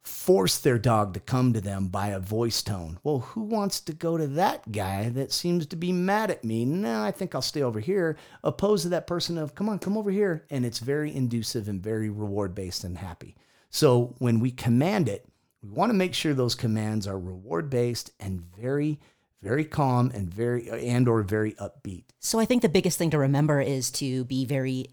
force 0.04 0.58
their 0.58 0.80
dog 0.80 1.14
to 1.14 1.20
come 1.20 1.54
to 1.54 1.62
them 1.62 1.88
by 1.88 2.08
a 2.08 2.20
voice 2.20 2.62
tone. 2.62 3.00
Well, 3.04 3.20
who 3.20 3.42
wants 3.42 3.80
to 3.82 3.94
go 3.94 4.18
to 4.18 4.28
that 4.28 4.72
guy 4.72 5.10
that 5.10 5.32
seems 5.32 5.66
to 5.68 5.76
be 5.76 5.92
mad 5.92 6.32
at 6.32 6.44
me? 6.44 6.66
No, 6.66 7.04
I 7.04 7.12
think 7.12 7.36
I'll 7.36 7.42
stay 7.42 7.62
over 7.62 7.80
here, 7.80 8.18
opposed 8.44 8.84
to 8.84 8.90
that 8.90 9.08
person 9.08 9.38
of, 9.38 9.54
come 9.56 9.70
on, 9.70 9.80
come 9.80 9.98
over 9.98 10.12
here. 10.12 10.46
And 10.50 10.66
it's 10.66 10.80
very 10.80 11.16
inducive 11.16 11.68
and 11.68 11.82
very 11.82 12.10
reward 12.10 12.56
based 12.56 12.84
and 12.84 12.98
happy. 12.98 13.36
So 13.70 14.16
when 14.18 14.40
we 14.40 14.52
command 14.52 15.08
it, 15.08 15.28
we 15.62 15.70
want 15.70 15.92
to 15.92 15.98
make 15.98 16.14
sure 16.14 16.34
those 16.34 16.56
commands 16.56 17.08
are 17.08 17.20
reward 17.20 17.70
based 17.70 18.12
and 18.20 18.42
very 18.42 19.00
very 19.42 19.66
calm 19.66 20.12
and 20.14 20.32
very 20.32 20.70
and 20.70 21.08
or 21.08 21.24
very 21.24 21.54
upbeat. 21.54 22.04
So 22.20 22.40
I 22.40 22.46
think 22.46 22.62
the 22.62 22.70
biggest 22.70 22.98
thing 22.98 23.10
to 23.12 23.18
remember 23.18 23.60
is 23.60 23.90
to 23.92 24.24
be 24.26 24.46
very 24.46 24.88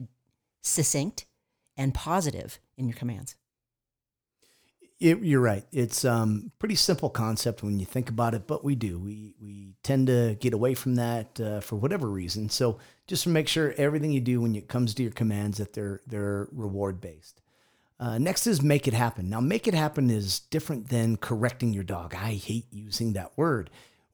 succinct 0.62 1.27
and 1.77 1.95
positive 1.95 2.59
in 2.77 2.88
your 2.88 2.97
commands. 2.97 3.37
It, 5.00 5.21
you're 5.21 5.40
right. 5.40 5.64
It's 5.71 6.05
um 6.05 6.50
pretty 6.59 6.75
simple 6.75 7.09
concept 7.09 7.62
when 7.62 7.78
you 7.78 7.87
think 7.87 8.11
about 8.11 8.35
it, 8.35 8.47
but 8.47 8.64
we 8.64 8.75
do. 8.75 8.99
We 8.99 9.35
we 9.40 9.75
tend 9.83 10.09
to 10.09 10.37
get 10.40 10.55
away 10.55 10.75
from 10.75 10.97
that 10.97 11.40
uh, 11.40 11.61
for 11.61 11.76
whatever 11.76 12.09
reason. 12.09 12.49
So 12.49 12.78
just 13.07 13.23
to 13.23 13.28
make 13.28 13.47
sure 13.49 13.75
everything 13.76 14.12
you 14.12 14.21
do 14.21 14.40
when 14.40 14.57
it 14.57 14.69
comes 14.69 14.95
to 14.95 15.02
your 15.02 15.12
commands 15.12 15.59
that 15.59 15.73
they're 15.73 16.00
they're 16.07 16.49
reward 16.52 17.00
based. 17.00 17.40
Uh, 18.00 18.19
next 18.19 18.47
is 18.47 18.62
make 18.62 18.87
it 18.87 18.95
happen. 18.95 19.28
Now, 19.28 19.40
make 19.40 19.67
it 19.67 19.75
happen 19.75 20.09
is 20.09 20.38
different 20.38 20.88
than 20.88 21.17
correcting 21.17 21.73
your 21.73 21.83
dog. 21.83 22.14
I 22.14 22.35
hate 22.35 22.67
using 22.71 23.14
that 23.14 23.33
word. 23.37 23.71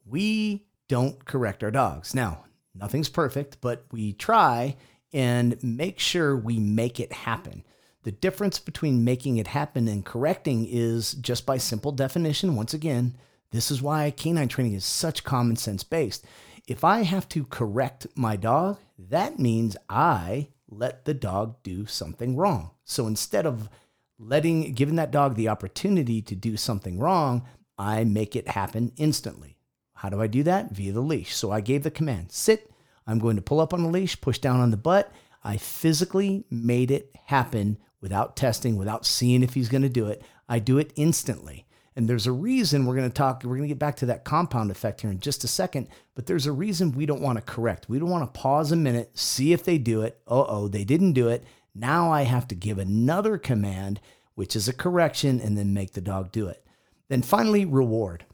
We 0.06 0.64
don't 0.88 1.22
correct 1.24 1.62
our 1.62 1.70
dogs. 1.70 2.14
Now, 2.14 2.44
nothing's 2.74 3.10
perfect, 3.10 3.60
but 3.60 3.84
we 3.92 4.14
try 4.14 4.76
and 5.12 5.62
make 5.62 5.98
sure 5.98 6.34
we 6.34 6.58
make 6.58 6.98
it 6.98 7.12
happen. 7.12 7.62
The 8.04 8.12
difference 8.12 8.58
between 8.58 9.02
making 9.02 9.38
it 9.38 9.48
happen 9.48 9.88
and 9.88 10.04
correcting 10.04 10.66
is 10.70 11.14
just 11.14 11.46
by 11.46 11.56
simple 11.56 11.90
definition. 11.90 12.54
Once 12.54 12.74
again, 12.74 13.16
this 13.50 13.70
is 13.70 13.80
why 13.80 14.10
canine 14.10 14.48
training 14.48 14.74
is 14.74 14.84
such 14.84 15.24
common 15.24 15.56
sense 15.56 15.82
based. 15.84 16.24
If 16.66 16.84
I 16.84 17.02
have 17.02 17.28
to 17.30 17.44
correct 17.44 18.06
my 18.14 18.36
dog, 18.36 18.78
that 18.98 19.38
means 19.38 19.76
I 19.88 20.48
let 20.68 21.06
the 21.06 21.14
dog 21.14 21.62
do 21.62 21.86
something 21.86 22.36
wrong. 22.36 22.72
So 22.84 23.06
instead 23.06 23.46
of 23.46 23.70
letting 24.18 24.72
giving 24.74 24.96
that 24.96 25.10
dog 25.10 25.34
the 25.34 25.48
opportunity 25.48 26.20
to 26.22 26.34
do 26.34 26.58
something 26.58 26.98
wrong, 26.98 27.46
I 27.78 28.04
make 28.04 28.36
it 28.36 28.48
happen 28.48 28.92
instantly. 28.98 29.56
How 29.94 30.10
do 30.10 30.20
I 30.20 30.26
do 30.26 30.42
that? 30.42 30.72
Via 30.72 30.92
the 30.92 31.00
leash. 31.00 31.34
So 31.34 31.50
I 31.50 31.62
gave 31.62 31.84
the 31.84 31.90
command, 31.90 32.32
sit. 32.32 32.70
I'm 33.06 33.18
going 33.18 33.36
to 33.36 33.42
pull 33.42 33.60
up 33.60 33.72
on 33.72 33.82
the 33.82 33.88
leash, 33.88 34.20
push 34.20 34.38
down 34.38 34.60
on 34.60 34.70
the 34.70 34.76
butt. 34.76 35.10
I 35.42 35.56
physically 35.56 36.44
made 36.50 36.90
it 36.90 37.14
happen 37.24 37.78
without 38.04 38.36
testing, 38.36 38.76
without 38.76 39.06
seeing 39.06 39.42
if 39.42 39.54
he's 39.54 39.70
going 39.70 39.80
to 39.80 39.88
do 39.88 40.08
it. 40.08 40.20
I 40.46 40.58
do 40.58 40.76
it 40.76 40.92
instantly. 40.94 41.64
And 41.96 42.06
there's 42.06 42.26
a 42.26 42.32
reason 42.32 42.84
we're 42.84 42.96
going 42.96 43.08
to 43.08 43.14
talk, 43.14 43.42
we're 43.42 43.56
going 43.56 43.62
to 43.62 43.68
get 43.68 43.78
back 43.78 43.96
to 43.96 44.06
that 44.06 44.24
compound 44.24 44.70
effect 44.70 45.00
here 45.00 45.10
in 45.10 45.20
just 45.20 45.42
a 45.42 45.48
second, 45.48 45.88
but 46.14 46.26
there's 46.26 46.44
a 46.44 46.52
reason 46.52 46.92
we 46.92 47.06
don't 47.06 47.22
want 47.22 47.38
to 47.38 47.42
correct. 47.42 47.88
We 47.88 47.98
don't 47.98 48.10
want 48.10 48.22
to 48.22 48.38
pause 48.38 48.72
a 48.72 48.76
minute, 48.76 49.18
see 49.18 49.54
if 49.54 49.64
they 49.64 49.78
do 49.78 50.02
it. 50.02 50.20
Uh 50.28 50.44
oh, 50.46 50.68
they 50.68 50.84
didn't 50.84 51.14
do 51.14 51.28
it. 51.28 51.44
Now 51.74 52.12
I 52.12 52.24
have 52.24 52.46
to 52.48 52.54
give 52.54 52.78
another 52.78 53.38
command, 53.38 54.02
which 54.34 54.54
is 54.54 54.68
a 54.68 54.74
correction, 54.74 55.40
and 55.40 55.56
then 55.56 55.72
make 55.72 55.94
the 55.94 56.02
dog 56.02 56.30
do 56.30 56.46
it. 56.46 56.62
Then 57.08 57.22
finally, 57.22 57.64
reward. 57.64 58.26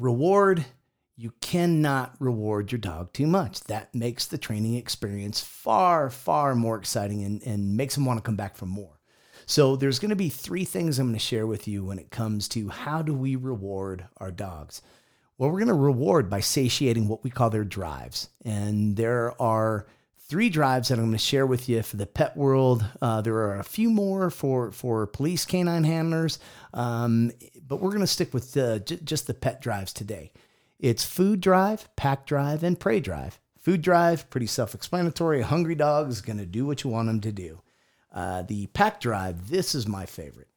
Reward, 0.00 0.64
you 1.16 1.32
cannot 1.40 2.14
reward 2.18 2.70
your 2.70 2.78
dog 2.78 3.12
too 3.12 3.26
much. 3.26 3.60
That 3.64 3.94
makes 3.94 4.26
the 4.26 4.38
training 4.38 4.74
experience 4.74 5.40
far, 5.40 6.10
far 6.10 6.54
more 6.54 6.76
exciting 6.76 7.24
and, 7.24 7.42
and 7.42 7.76
makes 7.76 7.94
them 7.94 8.04
want 8.04 8.18
to 8.18 8.22
come 8.22 8.36
back 8.36 8.56
for 8.56 8.66
more. 8.66 9.00
So 9.46 9.76
there's 9.76 9.98
going 9.98 10.10
to 10.10 10.16
be 10.16 10.28
three 10.28 10.64
things 10.64 10.98
I'm 10.98 11.06
going 11.06 11.14
to 11.14 11.20
share 11.20 11.46
with 11.46 11.66
you 11.66 11.84
when 11.84 11.98
it 11.98 12.10
comes 12.10 12.48
to 12.48 12.68
how 12.68 13.00
do 13.00 13.14
we 13.14 13.36
reward 13.36 14.04
our 14.18 14.30
dogs. 14.30 14.82
Well, 15.38 15.50
we're 15.50 15.60
going 15.60 15.68
to 15.68 15.74
reward 15.74 16.28
by 16.28 16.40
satiating 16.40 17.08
what 17.08 17.22
we 17.22 17.30
call 17.30 17.48
their 17.50 17.64
drives. 17.64 18.28
And 18.44 18.96
there 18.96 19.40
are 19.40 19.86
three 20.18 20.48
drives 20.48 20.88
that 20.88 20.98
I'm 20.98 21.04
going 21.04 21.12
to 21.12 21.18
share 21.18 21.46
with 21.46 21.68
you 21.68 21.82
for 21.82 21.96
the 21.96 22.06
pet 22.06 22.36
world. 22.36 22.84
Uh, 23.00 23.20
there 23.20 23.36
are 23.36 23.60
a 23.60 23.64
few 23.64 23.88
more 23.88 24.30
for, 24.30 24.72
for 24.72 25.06
police 25.06 25.44
canine 25.44 25.84
handlers, 25.84 26.40
um, 26.74 27.30
but 27.66 27.80
we're 27.80 27.90
going 27.90 28.00
to 28.00 28.06
stick 28.06 28.34
with 28.34 28.52
j- 28.52 28.98
just 29.04 29.28
the 29.28 29.34
pet 29.34 29.62
drives 29.62 29.92
today. 29.92 30.32
It's 30.78 31.04
food 31.04 31.40
drive, 31.40 31.88
pack 31.96 32.26
drive, 32.26 32.62
and 32.62 32.78
prey 32.78 33.00
drive. 33.00 33.40
Food 33.58 33.82
drive, 33.82 34.28
pretty 34.30 34.46
self 34.46 34.74
explanatory. 34.74 35.42
Hungry 35.42 35.74
dog 35.74 36.08
is 36.08 36.20
going 36.20 36.38
to 36.38 36.46
do 36.46 36.66
what 36.66 36.84
you 36.84 36.90
want 36.90 37.08
him 37.08 37.20
to 37.22 37.32
do. 37.32 37.60
Uh, 38.12 38.42
the 38.42 38.66
pack 38.68 39.00
drive, 39.00 39.50
this 39.50 39.74
is 39.74 39.86
my 39.86 40.06
favorite. 40.06 40.48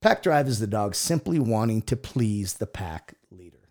Pack 0.00 0.22
drive 0.22 0.48
is 0.48 0.58
the 0.58 0.66
dog 0.66 0.94
simply 0.94 1.38
wanting 1.38 1.82
to 1.82 1.96
please 1.96 2.54
the 2.54 2.66
pack 2.66 3.14
leader. 3.30 3.68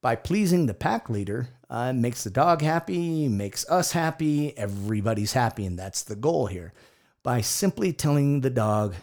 By 0.00 0.16
pleasing 0.16 0.66
the 0.66 0.74
pack 0.74 1.08
leader, 1.08 1.48
uh, 1.70 1.92
makes 1.92 2.24
the 2.24 2.30
dog 2.30 2.60
happy, 2.60 3.28
makes 3.28 3.68
us 3.70 3.92
happy, 3.92 4.56
everybody's 4.58 5.32
happy, 5.32 5.64
and 5.64 5.78
that's 5.78 6.02
the 6.02 6.16
goal 6.16 6.46
here. 6.46 6.72
By 7.22 7.40
simply 7.40 7.92
telling 7.92 8.40
the 8.40 8.50
dog, 8.50 8.94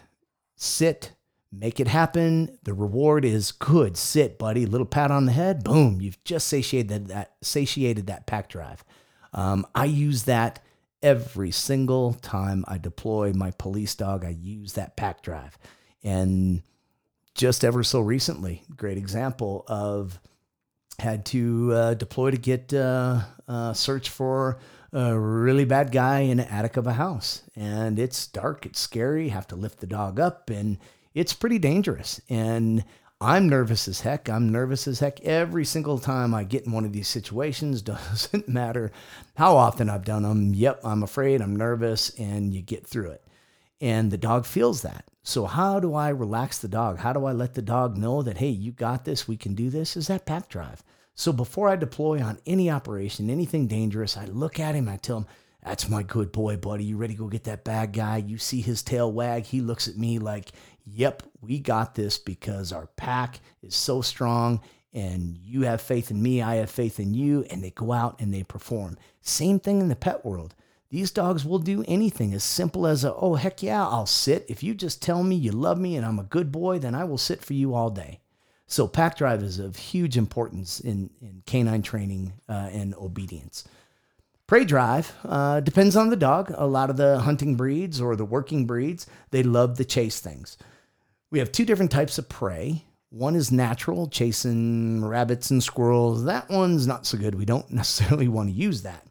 sit, 0.55 1.13
make 1.51 1.79
it 1.79 1.87
happen. 1.87 2.57
The 2.63 2.73
reward 2.73 3.25
is 3.25 3.51
good. 3.51 3.97
Sit, 3.97 4.37
buddy. 4.37 4.65
Little 4.65 4.85
pat 4.85 5.11
on 5.11 5.25
the 5.25 5.31
head. 5.31 5.63
Boom. 5.63 6.01
You've 6.01 6.23
just 6.23 6.47
satiated 6.47 7.07
that 7.07 7.33
satiated 7.41 8.07
that 8.07 8.27
pack 8.27 8.49
drive. 8.49 8.83
Um, 9.33 9.65
I 9.75 9.85
use 9.85 10.23
that 10.23 10.63
every 11.01 11.51
single 11.51 12.13
time 12.13 12.65
I 12.67 12.77
deploy 12.77 13.33
my 13.33 13.51
police 13.51 13.95
dog. 13.95 14.25
I 14.25 14.29
use 14.29 14.73
that 14.73 14.95
pack 14.95 15.21
drive, 15.21 15.57
and 16.03 16.61
just 17.35 17.63
ever 17.63 17.83
so 17.83 18.01
recently, 18.01 18.63
great 18.75 18.97
example 18.97 19.65
of 19.67 20.19
had 20.99 21.25
to 21.27 21.71
uh, 21.73 21.93
deploy 21.93 22.31
to 22.31 22.37
get 22.37 22.73
uh, 22.73 23.21
uh, 23.47 23.73
search 23.73 24.09
for 24.09 24.59
a 24.91 25.17
really 25.17 25.63
bad 25.63 25.91
guy 25.91 26.21
in 26.21 26.39
an 26.39 26.47
attic 26.47 26.75
of 26.75 26.87
a 26.87 26.93
house, 26.93 27.43
and 27.55 27.99
it's 27.99 28.27
dark, 28.27 28.65
it's 28.65 28.79
scary. 28.79 29.29
Have 29.29 29.47
to 29.47 29.55
lift 29.55 29.79
the 29.79 29.87
dog 29.87 30.19
up, 30.19 30.49
and 30.49 30.77
it's 31.13 31.33
pretty 31.33 31.59
dangerous. 31.59 32.21
And 32.29 32.83
I'm 33.21 33.49
nervous 33.49 33.89
as 33.89 34.01
heck. 34.01 34.29
I'm 34.29 34.49
nervous 34.49 34.87
as 34.87 34.99
heck 34.99 35.19
every 35.21 35.65
single 35.65 35.99
time 35.99 36.33
I 36.33 36.45
get 36.45 36.65
in 36.65 36.71
one 36.71 36.85
of 36.85 36.93
these 36.93 37.09
situations. 37.09 37.81
Doesn't 37.81 38.47
matter 38.47 38.91
how 39.35 39.57
often 39.57 39.89
I've 39.89 40.05
done 40.05 40.23
them. 40.23 40.53
Yep, 40.53 40.81
I'm 40.85 41.03
afraid, 41.03 41.41
I'm 41.41 41.55
nervous, 41.55 42.11
and 42.11 42.53
you 42.53 42.61
get 42.61 42.87
through 42.87 43.11
it. 43.11 43.23
And 43.81 44.09
the 44.09 44.17
dog 44.17 44.45
feels 44.45 44.83
that. 44.83 45.05
So, 45.23 45.45
how 45.45 45.79
do 45.79 45.93
I 45.93 46.09
relax 46.09 46.59
the 46.59 46.67
dog? 46.67 46.99
How 46.99 47.13
do 47.13 47.25
I 47.25 47.33
let 47.33 47.53
the 47.53 47.61
dog 47.61 47.97
know 47.97 48.21
that, 48.23 48.37
hey, 48.37 48.49
you 48.49 48.71
got 48.71 49.05
this, 49.05 49.27
we 49.27 49.37
can 49.37 49.53
do 49.53 49.69
this? 49.69 49.97
Is 49.97 50.07
that 50.07 50.25
pack 50.25 50.49
drive. 50.49 50.81
So, 51.13 51.33
before 51.33 51.67
I 51.69 51.75
deploy 51.75 52.21
on 52.21 52.39
any 52.45 52.71
operation, 52.71 53.29
anything 53.29 53.67
dangerous, 53.67 54.17
I 54.17 54.25
look 54.25 54.59
at 54.59 54.75
him, 54.75 54.87
I 54.87 54.97
tell 54.97 55.17
him, 55.17 55.27
that's 55.63 55.89
my 55.89 56.03
good 56.03 56.31
boy, 56.31 56.55
buddy. 56.55 56.85
You 56.85 56.97
ready 56.97 57.15
to 57.15 57.19
go 57.19 57.27
get 57.27 57.43
that 57.43 57.65
bad 57.65 57.91
guy? 57.91 58.17
You 58.17 58.37
see 58.37 58.61
his 58.61 58.81
tail 58.81 59.11
wag. 59.11 59.43
He 59.43 59.59
looks 59.59 59.89
at 59.89 59.97
me 59.97 60.17
like, 60.17 60.51
yep, 60.93 61.23
we 61.41 61.59
got 61.59 61.95
this 61.95 62.17
because 62.17 62.71
our 62.71 62.87
pack 62.95 63.39
is 63.61 63.75
so 63.75 64.01
strong 64.01 64.61
and 64.93 65.37
you 65.37 65.61
have 65.63 65.81
faith 65.81 66.11
in 66.11 66.21
me. 66.21 66.41
I 66.41 66.55
have 66.55 66.69
faith 66.69 66.99
in 66.99 67.13
you. 67.13 67.45
And 67.49 67.63
they 67.63 67.71
go 67.71 67.91
out 67.91 68.19
and 68.19 68.33
they 68.33 68.43
perform. 68.43 68.97
Same 69.21 69.59
thing 69.59 69.81
in 69.81 69.89
the 69.89 69.95
pet 69.95 70.25
world. 70.25 70.55
These 70.89 71.11
dogs 71.11 71.45
will 71.45 71.59
do 71.59 71.83
anything 71.87 72.33
as 72.33 72.43
simple 72.43 72.87
as 72.87 73.03
a, 73.03 73.13
oh, 73.13 73.35
heck 73.35 73.61
yeah, 73.61 73.85
I'll 73.85 74.07
sit. 74.07 74.45
If 74.49 74.63
you 74.63 74.73
just 74.73 75.03
tell 75.03 75.23
me 75.23 75.35
you 75.35 75.51
love 75.51 75.79
me 75.79 75.95
and 75.95 76.05
I'm 76.05 76.17
a 76.17 76.23
good 76.23 76.51
boy, 76.51 76.79
then 76.79 76.95
I 76.95 77.03
will 77.03 77.19
sit 77.19 77.43
for 77.43 77.53
you 77.53 77.75
all 77.75 77.91
day. 77.91 78.21
So, 78.65 78.87
pack 78.87 79.17
drive 79.17 79.41
is 79.41 79.57
of 79.57 79.75
huge 79.75 80.15
importance 80.15 80.79
in, 80.79 81.09
in 81.21 81.41
canine 81.45 81.81
training 81.81 82.33
uh, 82.47 82.69
and 82.71 82.93
obedience. 82.95 83.67
Prey 84.45 84.65
drive 84.65 85.15
uh, 85.25 85.59
depends 85.59 85.95
on 85.95 86.09
the 86.09 86.15
dog. 86.15 86.51
A 86.55 86.65
lot 86.65 86.89
of 86.89 86.97
the 86.97 87.19
hunting 87.19 87.55
breeds 87.55 88.01
or 88.01 88.15
the 88.15 88.25
working 88.25 88.65
breeds, 88.65 89.05
they 89.29 89.43
love 89.43 89.77
to 89.77 89.85
chase 89.85 90.19
things. 90.19 90.57
We 91.31 91.39
have 91.39 91.51
two 91.51 91.65
different 91.65 91.91
types 91.91 92.17
of 92.17 92.27
prey. 92.27 92.85
One 93.09 93.35
is 93.35 93.51
natural, 93.51 94.07
chasing 94.07 95.05
rabbits 95.05 95.51
and 95.51 95.63
squirrels. 95.63 96.25
That 96.25 96.49
one's 96.49 96.87
not 96.87 97.05
so 97.05 97.17
good. 97.17 97.35
We 97.35 97.45
don't 97.45 97.69
necessarily 97.71 98.27
want 98.27 98.49
to 98.49 98.55
use 98.55 98.83
that. 98.83 99.05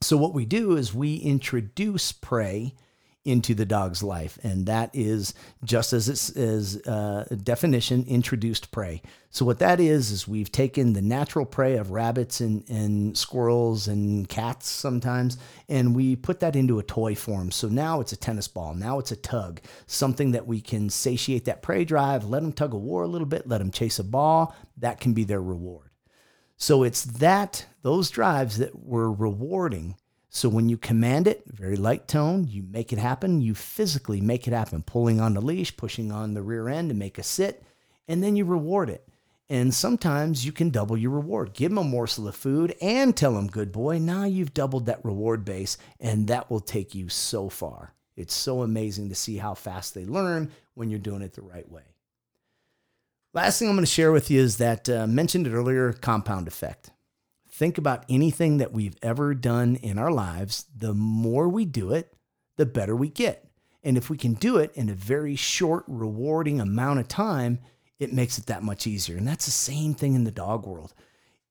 So, 0.00 0.16
what 0.16 0.34
we 0.34 0.44
do 0.44 0.76
is 0.76 0.94
we 0.94 1.16
introduce 1.16 2.12
prey 2.12 2.74
into 3.24 3.54
the 3.54 3.66
dog's 3.66 4.02
life. 4.02 4.38
And 4.42 4.66
that 4.66 4.90
is 4.94 5.34
just 5.62 5.92
as 5.92 6.08
it 6.08 6.36
is 6.36 6.80
uh, 6.86 7.26
definition 7.42 8.04
introduced 8.08 8.70
prey. 8.70 9.02
So 9.30 9.44
what 9.44 9.58
that 9.58 9.80
is 9.80 10.10
is 10.10 10.26
we've 10.26 10.50
taken 10.50 10.94
the 10.94 11.02
natural 11.02 11.44
prey 11.44 11.76
of 11.76 11.90
rabbits 11.90 12.40
and, 12.40 12.64
and 12.70 13.16
squirrels 13.16 13.86
and 13.86 14.26
cats 14.28 14.68
sometimes, 14.70 15.36
and 15.68 15.94
we 15.94 16.16
put 16.16 16.40
that 16.40 16.56
into 16.56 16.78
a 16.78 16.82
toy 16.82 17.14
form. 17.14 17.50
So 17.50 17.68
now 17.68 18.00
it's 18.00 18.12
a 18.12 18.16
tennis 18.16 18.48
ball. 18.48 18.74
Now 18.74 18.98
it's 18.98 19.12
a 19.12 19.16
tug, 19.16 19.60
something 19.86 20.32
that 20.32 20.46
we 20.46 20.60
can 20.60 20.88
satiate 20.88 21.44
that 21.44 21.60
prey 21.60 21.84
drive, 21.84 22.24
let 22.24 22.42
them 22.42 22.52
tug 22.52 22.72
a 22.72 22.78
war 22.78 23.02
a 23.02 23.08
little 23.08 23.26
bit, 23.26 23.46
let 23.46 23.58
them 23.58 23.70
chase 23.70 23.98
a 23.98 24.04
ball. 24.04 24.56
That 24.78 25.00
can 25.00 25.12
be 25.12 25.24
their 25.24 25.42
reward. 25.42 25.90
So 26.56 26.82
it's 26.82 27.04
that 27.04 27.66
those 27.82 28.10
drives 28.10 28.58
that 28.58 28.74
we're 28.74 29.10
rewarding 29.10 29.96
so 30.38 30.48
when 30.48 30.68
you 30.68 30.78
command 30.78 31.26
it, 31.26 31.42
very 31.46 31.76
light 31.76 32.06
tone, 32.06 32.46
you 32.48 32.62
make 32.62 32.92
it 32.92 32.98
happen. 32.98 33.40
You 33.40 33.56
physically 33.56 34.20
make 34.20 34.46
it 34.46 34.52
happen, 34.52 34.82
pulling 34.82 35.20
on 35.20 35.34
the 35.34 35.40
leash, 35.40 35.76
pushing 35.76 36.12
on 36.12 36.34
the 36.34 36.42
rear 36.42 36.68
end 36.68 36.90
to 36.90 36.94
make 36.94 37.18
a 37.18 37.24
sit, 37.24 37.64
and 38.06 38.22
then 38.22 38.36
you 38.36 38.44
reward 38.44 38.88
it. 38.88 39.08
And 39.48 39.74
sometimes 39.74 40.46
you 40.46 40.52
can 40.52 40.70
double 40.70 40.96
your 40.96 41.10
reward. 41.10 41.54
Give 41.54 41.72
them 41.72 41.78
a 41.78 41.84
morsel 41.84 42.28
of 42.28 42.36
food 42.36 42.76
and 42.80 43.16
tell 43.16 43.32
them, 43.32 43.48
good 43.48 43.72
boy, 43.72 43.98
now 43.98 44.24
you've 44.24 44.54
doubled 44.54 44.86
that 44.86 45.04
reward 45.04 45.44
base, 45.44 45.76
and 45.98 46.28
that 46.28 46.48
will 46.48 46.60
take 46.60 46.94
you 46.94 47.08
so 47.08 47.48
far. 47.48 47.94
It's 48.14 48.34
so 48.34 48.62
amazing 48.62 49.08
to 49.08 49.16
see 49.16 49.38
how 49.38 49.54
fast 49.54 49.94
they 49.94 50.04
learn 50.04 50.52
when 50.74 50.88
you're 50.88 51.00
doing 51.00 51.22
it 51.22 51.32
the 51.32 51.42
right 51.42 51.68
way. 51.68 51.82
Last 53.34 53.58
thing 53.58 53.68
I'm 53.68 53.74
going 53.74 53.84
to 53.84 53.90
share 53.90 54.12
with 54.12 54.30
you 54.30 54.40
is 54.40 54.58
that 54.58 54.88
uh, 54.88 55.08
mentioned 55.08 55.48
it 55.48 55.52
earlier 55.52 55.92
compound 55.92 56.46
effect 56.46 56.90
think 57.58 57.76
about 57.76 58.04
anything 58.08 58.58
that 58.58 58.72
we've 58.72 58.96
ever 59.02 59.34
done 59.34 59.74
in 59.76 59.98
our 59.98 60.12
lives, 60.12 60.66
the 60.76 60.94
more 60.94 61.48
we 61.48 61.64
do 61.64 61.92
it, 61.92 62.14
the 62.56 62.64
better 62.64 62.94
we 62.94 63.08
get. 63.08 63.50
And 63.82 63.96
if 63.96 64.08
we 64.08 64.16
can 64.16 64.34
do 64.34 64.58
it 64.58 64.70
in 64.74 64.88
a 64.88 64.94
very 64.94 65.34
short, 65.34 65.84
rewarding 65.88 66.60
amount 66.60 67.00
of 67.00 67.08
time, 67.08 67.58
it 67.98 68.12
makes 68.12 68.38
it 68.38 68.46
that 68.46 68.62
much 68.62 68.86
easier. 68.86 69.16
And 69.16 69.26
that's 69.26 69.46
the 69.46 69.50
same 69.50 69.94
thing 69.94 70.14
in 70.14 70.22
the 70.22 70.30
dog 70.30 70.66
world. 70.66 70.94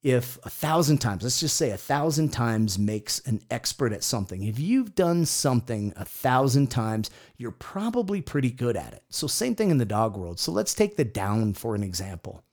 If 0.01 0.39
a 0.43 0.49
thousand 0.49 0.99
times, 0.99 1.23
let's 1.23 1.41
just 1.41 1.57
say 1.57 1.71
a 1.71 1.77
thousand 1.77 2.29
times 2.29 2.79
makes 2.79 3.19
an 3.27 3.41
expert 3.51 3.91
at 3.91 4.03
something, 4.03 4.43
if 4.43 4.59
you've 4.59 4.95
done 4.95 5.25
something 5.25 5.91
a 5.97 6.05
thousand 6.05 6.67
times, 6.67 7.09
you're 7.35 7.51
probably 7.51 8.21
pretty 8.21 8.51
good 8.51 8.77
at 8.77 8.93
it. 8.93 9.03
So, 9.09 9.27
same 9.27 9.55
thing 9.55 9.71
in 9.71 9.77
the 9.77 9.85
dog 9.85 10.15
world. 10.15 10.39
So, 10.39 10.53
let's 10.53 10.73
take 10.73 10.95
the 10.95 11.03
down 11.03 11.53
for 11.53 11.75
an 11.75 11.83
example 11.83 12.43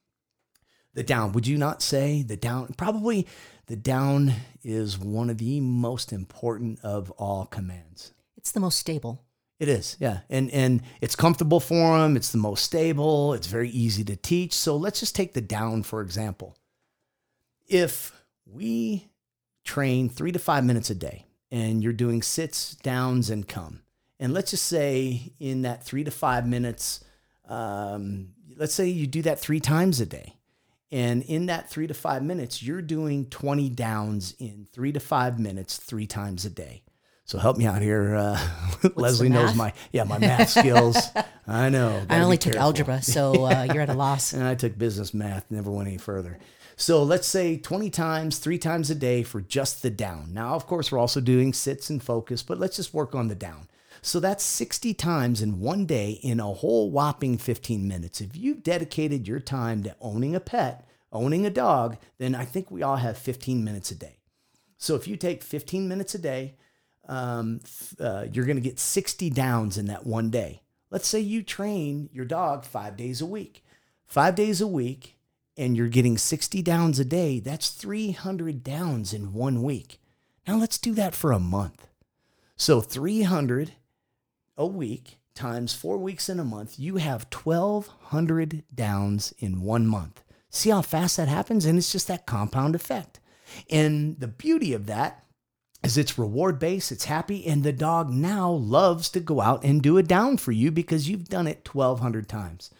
the 0.94 1.02
down. 1.02 1.32
Would 1.32 1.46
you 1.46 1.58
not 1.58 1.82
say 1.82 2.22
the 2.22 2.36
down? 2.36 2.74
Probably 2.76 3.26
the 3.66 3.76
down 3.76 4.32
is 4.62 4.98
one 4.98 5.28
of 5.30 5.38
the 5.38 5.60
most 5.60 6.12
important 6.12 6.80
of 6.82 7.10
all 7.12 7.46
commands. 7.46 8.12
It's 8.36 8.52
the 8.52 8.60
most 8.60 8.78
stable. 8.78 9.22
It 9.60 9.68
is, 9.68 9.96
yeah, 10.00 10.20
and 10.28 10.50
and 10.50 10.82
it's 11.00 11.14
comfortable 11.14 11.60
for 11.60 11.98
them. 11.98 12.16
It's 12.16 12.32
the 12.32 12.38
most 12.38 12.64
stable. 12.64 13.34
It's 13.34 13.46
very 13.46 13.70
easy 13.70 14.02
to 14.04 14.16
teach. 14.16 14.52
So 14.52 14.76
let's 14.76 15.00
just 15.00 15.14
take 15.14 15.32
the 15.32 15.40
down 15.40 15.84
for 15.84 16.00
example. 16.00 16.56
If 17.66 18.12
we 18.44 19.08
train 19.64 20.08
three 20.08 20.32
to 20.32 20.38
five 20.38 20.64
minutes 20.64 20.90
a 20.90 20.94
day, 20.94 21.26
and 21.50 21.82
you're 21.82 21.92
doing 21.92 22.20
sits, 22.20 22.74
downs, 22.76 23.30
and 23.30 23.46
come, 23.46 23.82
and 24.18 24.34
let's 24.34 24.50
just 24.50 24.64
say 24.64 25.32
in 25.38 25.62
that 25.62 25.84
three 25.84 26.02
to 26.04 26.10
five 26.10 26.46
minutes, 26.46 27.02
um, 27.48 28.30
let's 28.56 28.74
say 28.74 28.88
you 28.88 29.06
do 29.06 29.22
that 29.22 29.38
three 29.38 29.60
times 29.60 30.00
a 30.00 30.06
day 30.06 30.34
and 30.94 31.24
in 31.24 31.46
that 31.46 31.68
three 31.68 31.88
to 31.88 31.94
five 31.94 32.22
minutes, 32.22 32.62
you're 32.62 32.80
doing 32.80 33.26
20 33.26 33.68
downs 33.70 34.32
in 34.38 34.68
three 34.72 34.92
to 34.92 35.00
five 35.00 35.40
minutes, 35.40 35.76
three 35.76 36.06
times 36.06 36.44
a 36.44 36.50
day. 36.50 36.84
So 37.24 37.38
help 37.38 37.56
me 37.56 37.66
out 37.66 37.82
here. 37.82 38.14
Uh, 38.14 38.38
Leslie 38.94 39.28
knows 39.28 39.56
my 39.56 39.72
yeah 39.90 40.04
my 40.04 40.18
math 40.18 40.50
skills. 40.50 40.96
I 41.48 41.68
know. 41.68 42.00
I 42.10 42.20
only 42.20 42.38
took 42.38 42.54
algebra, 42.54 43.02
so 43.02 43.44
uh, 43.46 43.66
you're 43.72 43.82
at 43.82 43.88
a 43.88 43.94
loss. 44.04 44.34
and 44.34 44.44
I 44.44 44.54
took 44.54 44.78
business 44.78 45.12
math. 45.12 45.50
Never 45.50 45.70
went 45.70 45.88
any 45.88 45.98
further. 45.98 46.38
So 46.76 47.02
let's 47.02 47.28
say 47.28 47.56
20 47.56 47.90
times, 47.90 48.38
three 48.38 48.58
times 48.58 48.90
a 48.90 48.94
day 48.94 49.22
for 49.22 49.40
just 49.40 49.82
the 49.82 49.90
down. 49.90 50.32
Now, 50.32 50.54
of 50.54 50.66
course, 50.66 50.90
we're 50.90 50.98
also 50.98 51.20
doing 51.20 51.52
sits 51.52 51.88
and 51.90 52.02
focus, 52.02 52.42
but 52.42 52.58
let's 52.58 52.76
just 52.76 52.94
work 52.94 53.14
on 53.14 53.28
the 53.28 53.34
down. 53.34 53.68
So 54.02 54.20
that's 54.20 54.44
60 54.44 54.92
times 54.94 55.40
in 55.40 55.60
one 55.60 55.86
day 55.86 56.18
in 56.22 56.40
a 56.40 56.52
whole 56.52 56.90
whopping 56.90 57.38
15 57.38 57.86
minutes. 57.86 58.20
If 58.20 58.36
you've 58.36 58.62
dedicated 58.62 59.26
your 59.26 59.40
time 59.40 59.82
to 59.84 59.96
owning 60.00 60.34
a 60.34 60.40
pet, 60.40 60.86
owning 61.12 61.46
a 61.46 61.50
dog, 61.50 61.96
then 62.18 62.34
I 62.34 62.44
think 62.44 62.70
we 62.70 62.82
all 62.82 62.96
have 62.96 63.16
15 63.16 63.64
minutes 63.64 63.90
a 63.90 63.94
day. 63.94 64.18
So 64.76 64.96
if 64.96 65.08
you 65.08 65.16
take 65.16 65.42
15 65.42 65.88
minutes 65.88 66.14
a 66.14 66.18
day, 66.18 66.56
um, 67.08 67.60
uh, 68.00 68.26
you're 68.32 68.44
going 68.44 68.56
to 68.56 68.62
get 68.62 68.78
60 68.78 69.30
downs 69.30 69.78
in 69.78 69.86
that 69.86 70.06
one 70.06 70.30
day. 70.30 70.62
Let's 70.90 71.08
say 71.08 71.20
you 71.20 71.42
train 71.42 72.10
your 72.12 72.24
dog 72.24 72.64
five 72.64 72.96
days 72.96 73.20
a 73.20 73.26
week. 73.26 73.64
Five 74.06 74.34
days 74.34 74.60
a 74.60 74.66
week, 74.66 75.13
and 75.56 75.76
you're 75.76 75.88
getting 75.88 76.18
60 76.18 76.62
downs 76.62 76.98
a 76.98 77.04
day. 77.04 77.40
That's 77.40 77.70
300 77.70 78.62
downs 78.62 79.12
in 79.12 79.32
one 79.32 79.62
week. 79.62 80.00
Now 80.46 80.56
let's 80.56 80.78
do 80.78 80.92
that 80.94 81.14
for 81.14 81.32
a 81.32 81.38
month. 81.38 81.88
So 82.56 82.80
300 82.80 83.72
a 84.56 84.66
week 84.66 85.18
times 85.34 85.74
four 85.74 85.98
weeks 85.98 86.28
in 86.28 86.38
a 86.38 86.44
month, 86.44 86.78
you 86.78 86.96
have 86.96 87.26
1,200 87.32 88.62
downs 88.72 89.34
in 89.38 89.62
one 89.62 89.86
month. 89.86 90.22
See 90.50 90.70
how 90.70 90.82
fast 90.82 91.16
that 91.16 91.28
happens? 91.28 91.64
And 91.64 91.76
it's 91.76 91.90
just 91.90 92.06
that 92.08 92.26
compound 92.26 92.74
effect. 92.74 93.18
And 93.68 94.18
the 94.20 94.28
beauty 94.28 94.72
of 94.72 94.86
that 94.86 95.24
is 95.82 95.98
it's 95.98 96.18
reward 96.18 96.58
based, 96.58 96.92
it's 96.92 97.04
happy, 97.04 97.46
and 97.46 97.62
the 97.62 97.72
dog 97.72 98.10
now 98.10 98.50
loves 98.50 99.10
to 99.10 99.20
go 99.20 99.40
out 99.40 99.64
and 99.64 99.82
do 99.82 99.98
a 99.98 100.02
down 100.02 100.36
for 100.36 100.52
you 100.52 100.70
because 100.70 101.08
you've 101.08 101.28
done 101.28 101.46
it 101.46 101.68
1,200 101.74 102.28
times. 102.28 102.70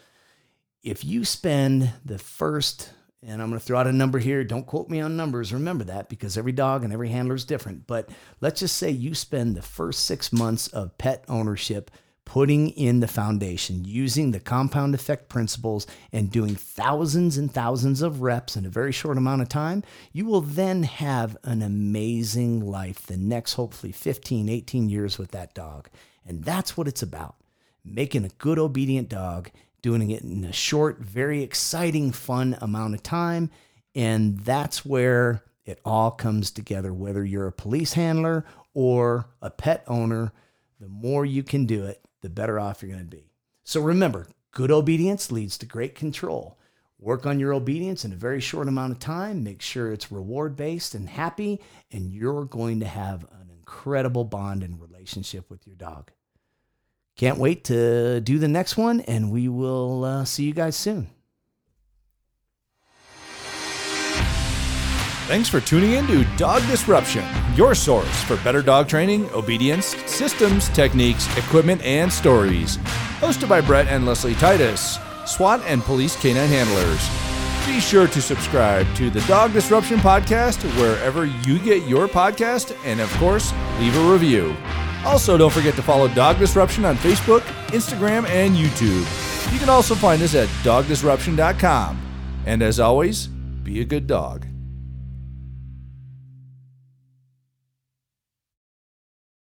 If 0.85 1.05
you 1.05 1.25
spend 1.25 1.93
the 2.05 2.19
first 2.19 2.93
and 3.27 3.41
I'm 3.41 3.49
going 3.49 3.59
to 3.59 3.65
throw 3.65 3.79
out 3.79 3.87
a 3.87 3.93
number 3.93 4.19
here. 4.19 4.45
Don't 4.45 4.67
quote 4.67 4.91
me 4.91 5.01
on 5.01 5.17
numbers. 5.17 5.53
Remember 5.53 5.85
that 5.85 6.11
because 6.11 6.37
every 6.37 6.53
dog 6.53 6.85
and 6.85 6.93
every 6.93 7.09
handler 7.09 7.35
is 7.35 7.47
different. 7.47 7.87
But 7.87 8.11
let's 8.43 8.61
just 8.61 8.77
say 8.77 8.91
you 8.91 9.15
spend 9.15 9.57
the 9.57 9.63
first 9.63 10.05
six 10.05 10.33
months 10.33 10.69
of 10.69 10.99
pet 10.99 11.25
ownership 11.27 11.91
putting 12.27 12.71
in 12.71 13.01
the 13.01 13.09
foundation, 13.09 13.85
using 13.85 14.31
the 14.31 14.41
compound 14.41 14.95
effect 14.95 15.29
principles, 15.29 15.87
and 16.13 16.31
doing 16.31 16.55
thousands 16.55 17.37
and 17.39 17.53
thousands 17.53 18.03
of 18.03 18.23
reps 18.23 18.57
in 18.57 18.65
a 18.65 18.71
very 18.71 18.93
short 18.93 19.19
amount 19.19 19.43
of 19.43 19.49
time, 19.49 19.83
you 20.13 20.25
will 20.25 20.41
then 20.41 20.83
have 20.83 21.37
an 21.45 21.63
amazing 21.63 22.61
life 22.61 23.07
the 23.07 23.17
next, 23.17 23.55
hopefully, 23.55 23.93
15, 23.93 24.49
18 24.49 24.89
years 24.89 25.19
with 25.19 25.31
that 25.33 25.55
dog. 25.55 25.89
And 26.27 26.45
that's 26.45 26.77
what 26.77 26.89
it's 26.89 27.03
about 27.03 27.37
making 27.85 28.25
a 28.25 28.31
good, 28.39 28.59
obedient 28.59 29.11
dog 29.11 29.51
doing 29.85 30.11
it 30.11 30.23
in 30.23 30.45
a 30.45 30.53
short, 30.53 30.99
very 30.99 31.43
exciting, 31.43 32.11
fun 32.11 32.57
amount 32.63 32.95
of 32.95 33.03
time. 33.03 33.51
And 33.95 34.41
that's 34.41 34.83
where 34.83 35.45
it 35.67 35.79
all 35.85 36.11
comes 36.11 36.51
together, 36.51 36.91
whether 36.91 37.23
you're 37.23 37.49
a 37.49 37.53
police 37.53 37.93
handler 37.93 38.47
or 38.73 39.27
a 39.43 39.51
pet 39.51 39.85
owner. 39.87 40.33
The 40.81 40.89
more 40.89 41.27
you 41.27 41.43
can 41.43 41.67
do 41.67 41.85
it, 41.85 42.01
the 42.23 42.31
better 42.31 42.59
off 42.59 42.81
you're 42.81 42.93
going 42.93 43.05
to 43.05 43.17
be. 43.17 43.29
So 43.63 43.83
remember, 43.83 44.27
good 44.53 44.71
obedience 44.71 45.31
leads 45.31 45.59
to 45.59 45.67
great 45.67 45.95
control. 45.95 46.59
Work 46.99 47.27
on 47.27 47.39
your 47.39 47.53
obedience 47.53 48.07
in 48.07 48.13
a 48.15 48.17
very 48.17 48.41
short 48.41 48.69
amount 48.69 48.93
of 48.93 48.99
time. 48.99 49.45
Make 49.45 49.61
sure 49.61 49.93
it's 49.93 50.11
reward 50.11 50.57
based 50.57 50.95
and 50.95 51.11
happy, 51.11 51.61
and 51.93 52.11
you're 52.11 52.47
going 52.47 52.81
to 52.81 52.87
have 52.87 53.25
an 53.39 53.51
incredible 53.51 54.25
bond 54.25 54.63
and 54.63 54.81
relationship 54.81 55.51
with 55.51 55.67
your 55.67 55.77
dog. 55.77 56.11
Can't 57.17 57.39
wait 57.39 57.65
to 57.65 58.21
do 58.21 58.39
the 58.39 58.49
next 58.49 58.77
one, 58.77 59.01
and 59.03 59.31
we 59.31 59.49
will 59.49 60.05
uh, 60.05 60.25
see 60.25 60.45
you 60.45 60.53
guys 60.53 60.77
soon. 60.77 61.09
Thanks 65.27 65.49
for 65.49 65.61
tuning 65.61 65.93
in 65.93 66.07
to 66.09 66.25
Dog 66.37 66.61
Disruption, 66.67 67.25
your 67.55 67.75
source 67.75 68.23
for 68.25 68.37
better 68.39 68.61
dog 68.61 68.89
training, 68.89 69.31
obedience, 69.31 69.97
systems, 70.05 70.69
techniques, 70.71 71.27
equipment, 71.39 71.81
and 71.83 72.13
stories. 72.13 72.77
Hosted 73.21 73.49
by 73.49 73.63
Brett 73.63 73.87
and 73.87 74.05
Leslie 74.05 74.35
Titus, 74.35 74.99
SWAT 75.25 75.63
and 75.65 75.83
police 75.83 76.15
canine 76.21 76.49
handlers. 76.49 77.09
Be 77.67 77.81
sure 77.81 78.07
to 78.07 78.21
subscribe 78.21 78.87
to 78.97 79.09
the 79.09 79.23
Dog 79.23 79.55
Disruption 79.55 79.99
Podcast 79.99 80.63
wherever 80.79 81.25
you 81.25 81.59
get 81.59 81.89
your 81.89 82.07
podcast, 82.07 82.77
and 82.85 83.01
of 83.01 83.11
course, 83.15 83.51
leave 83.79 83.97
a 83.97 84.13
review. 84.13 84.55
Also, 85.05 85.37
don't 85.37 85.53
forget 85.53 85.75
to 85.75 85.83
follow 85.83 86.09
Dog 86.09 86.39
Disruption 86.39 86.85
on 86.85 86.97
Facebook, 86.97 87.41
Instagram, 87.69 88.27
and 88.29 88.57
YouTube. 88.57 89.53
You 89.53 89.59
can 89.59 89.69
also 89.69 89.95
find 89.95 90.23
us 90.23 90.35
at 90.35 90.49
dogdisruption.com. 90.63 92.01
And 92.47 92.63
as 92.63 92.81
always, 92.81 93.27
be 93.27 93.81
a 93.81 93.85
good 93.85 94.07
dog. 94.07 94.47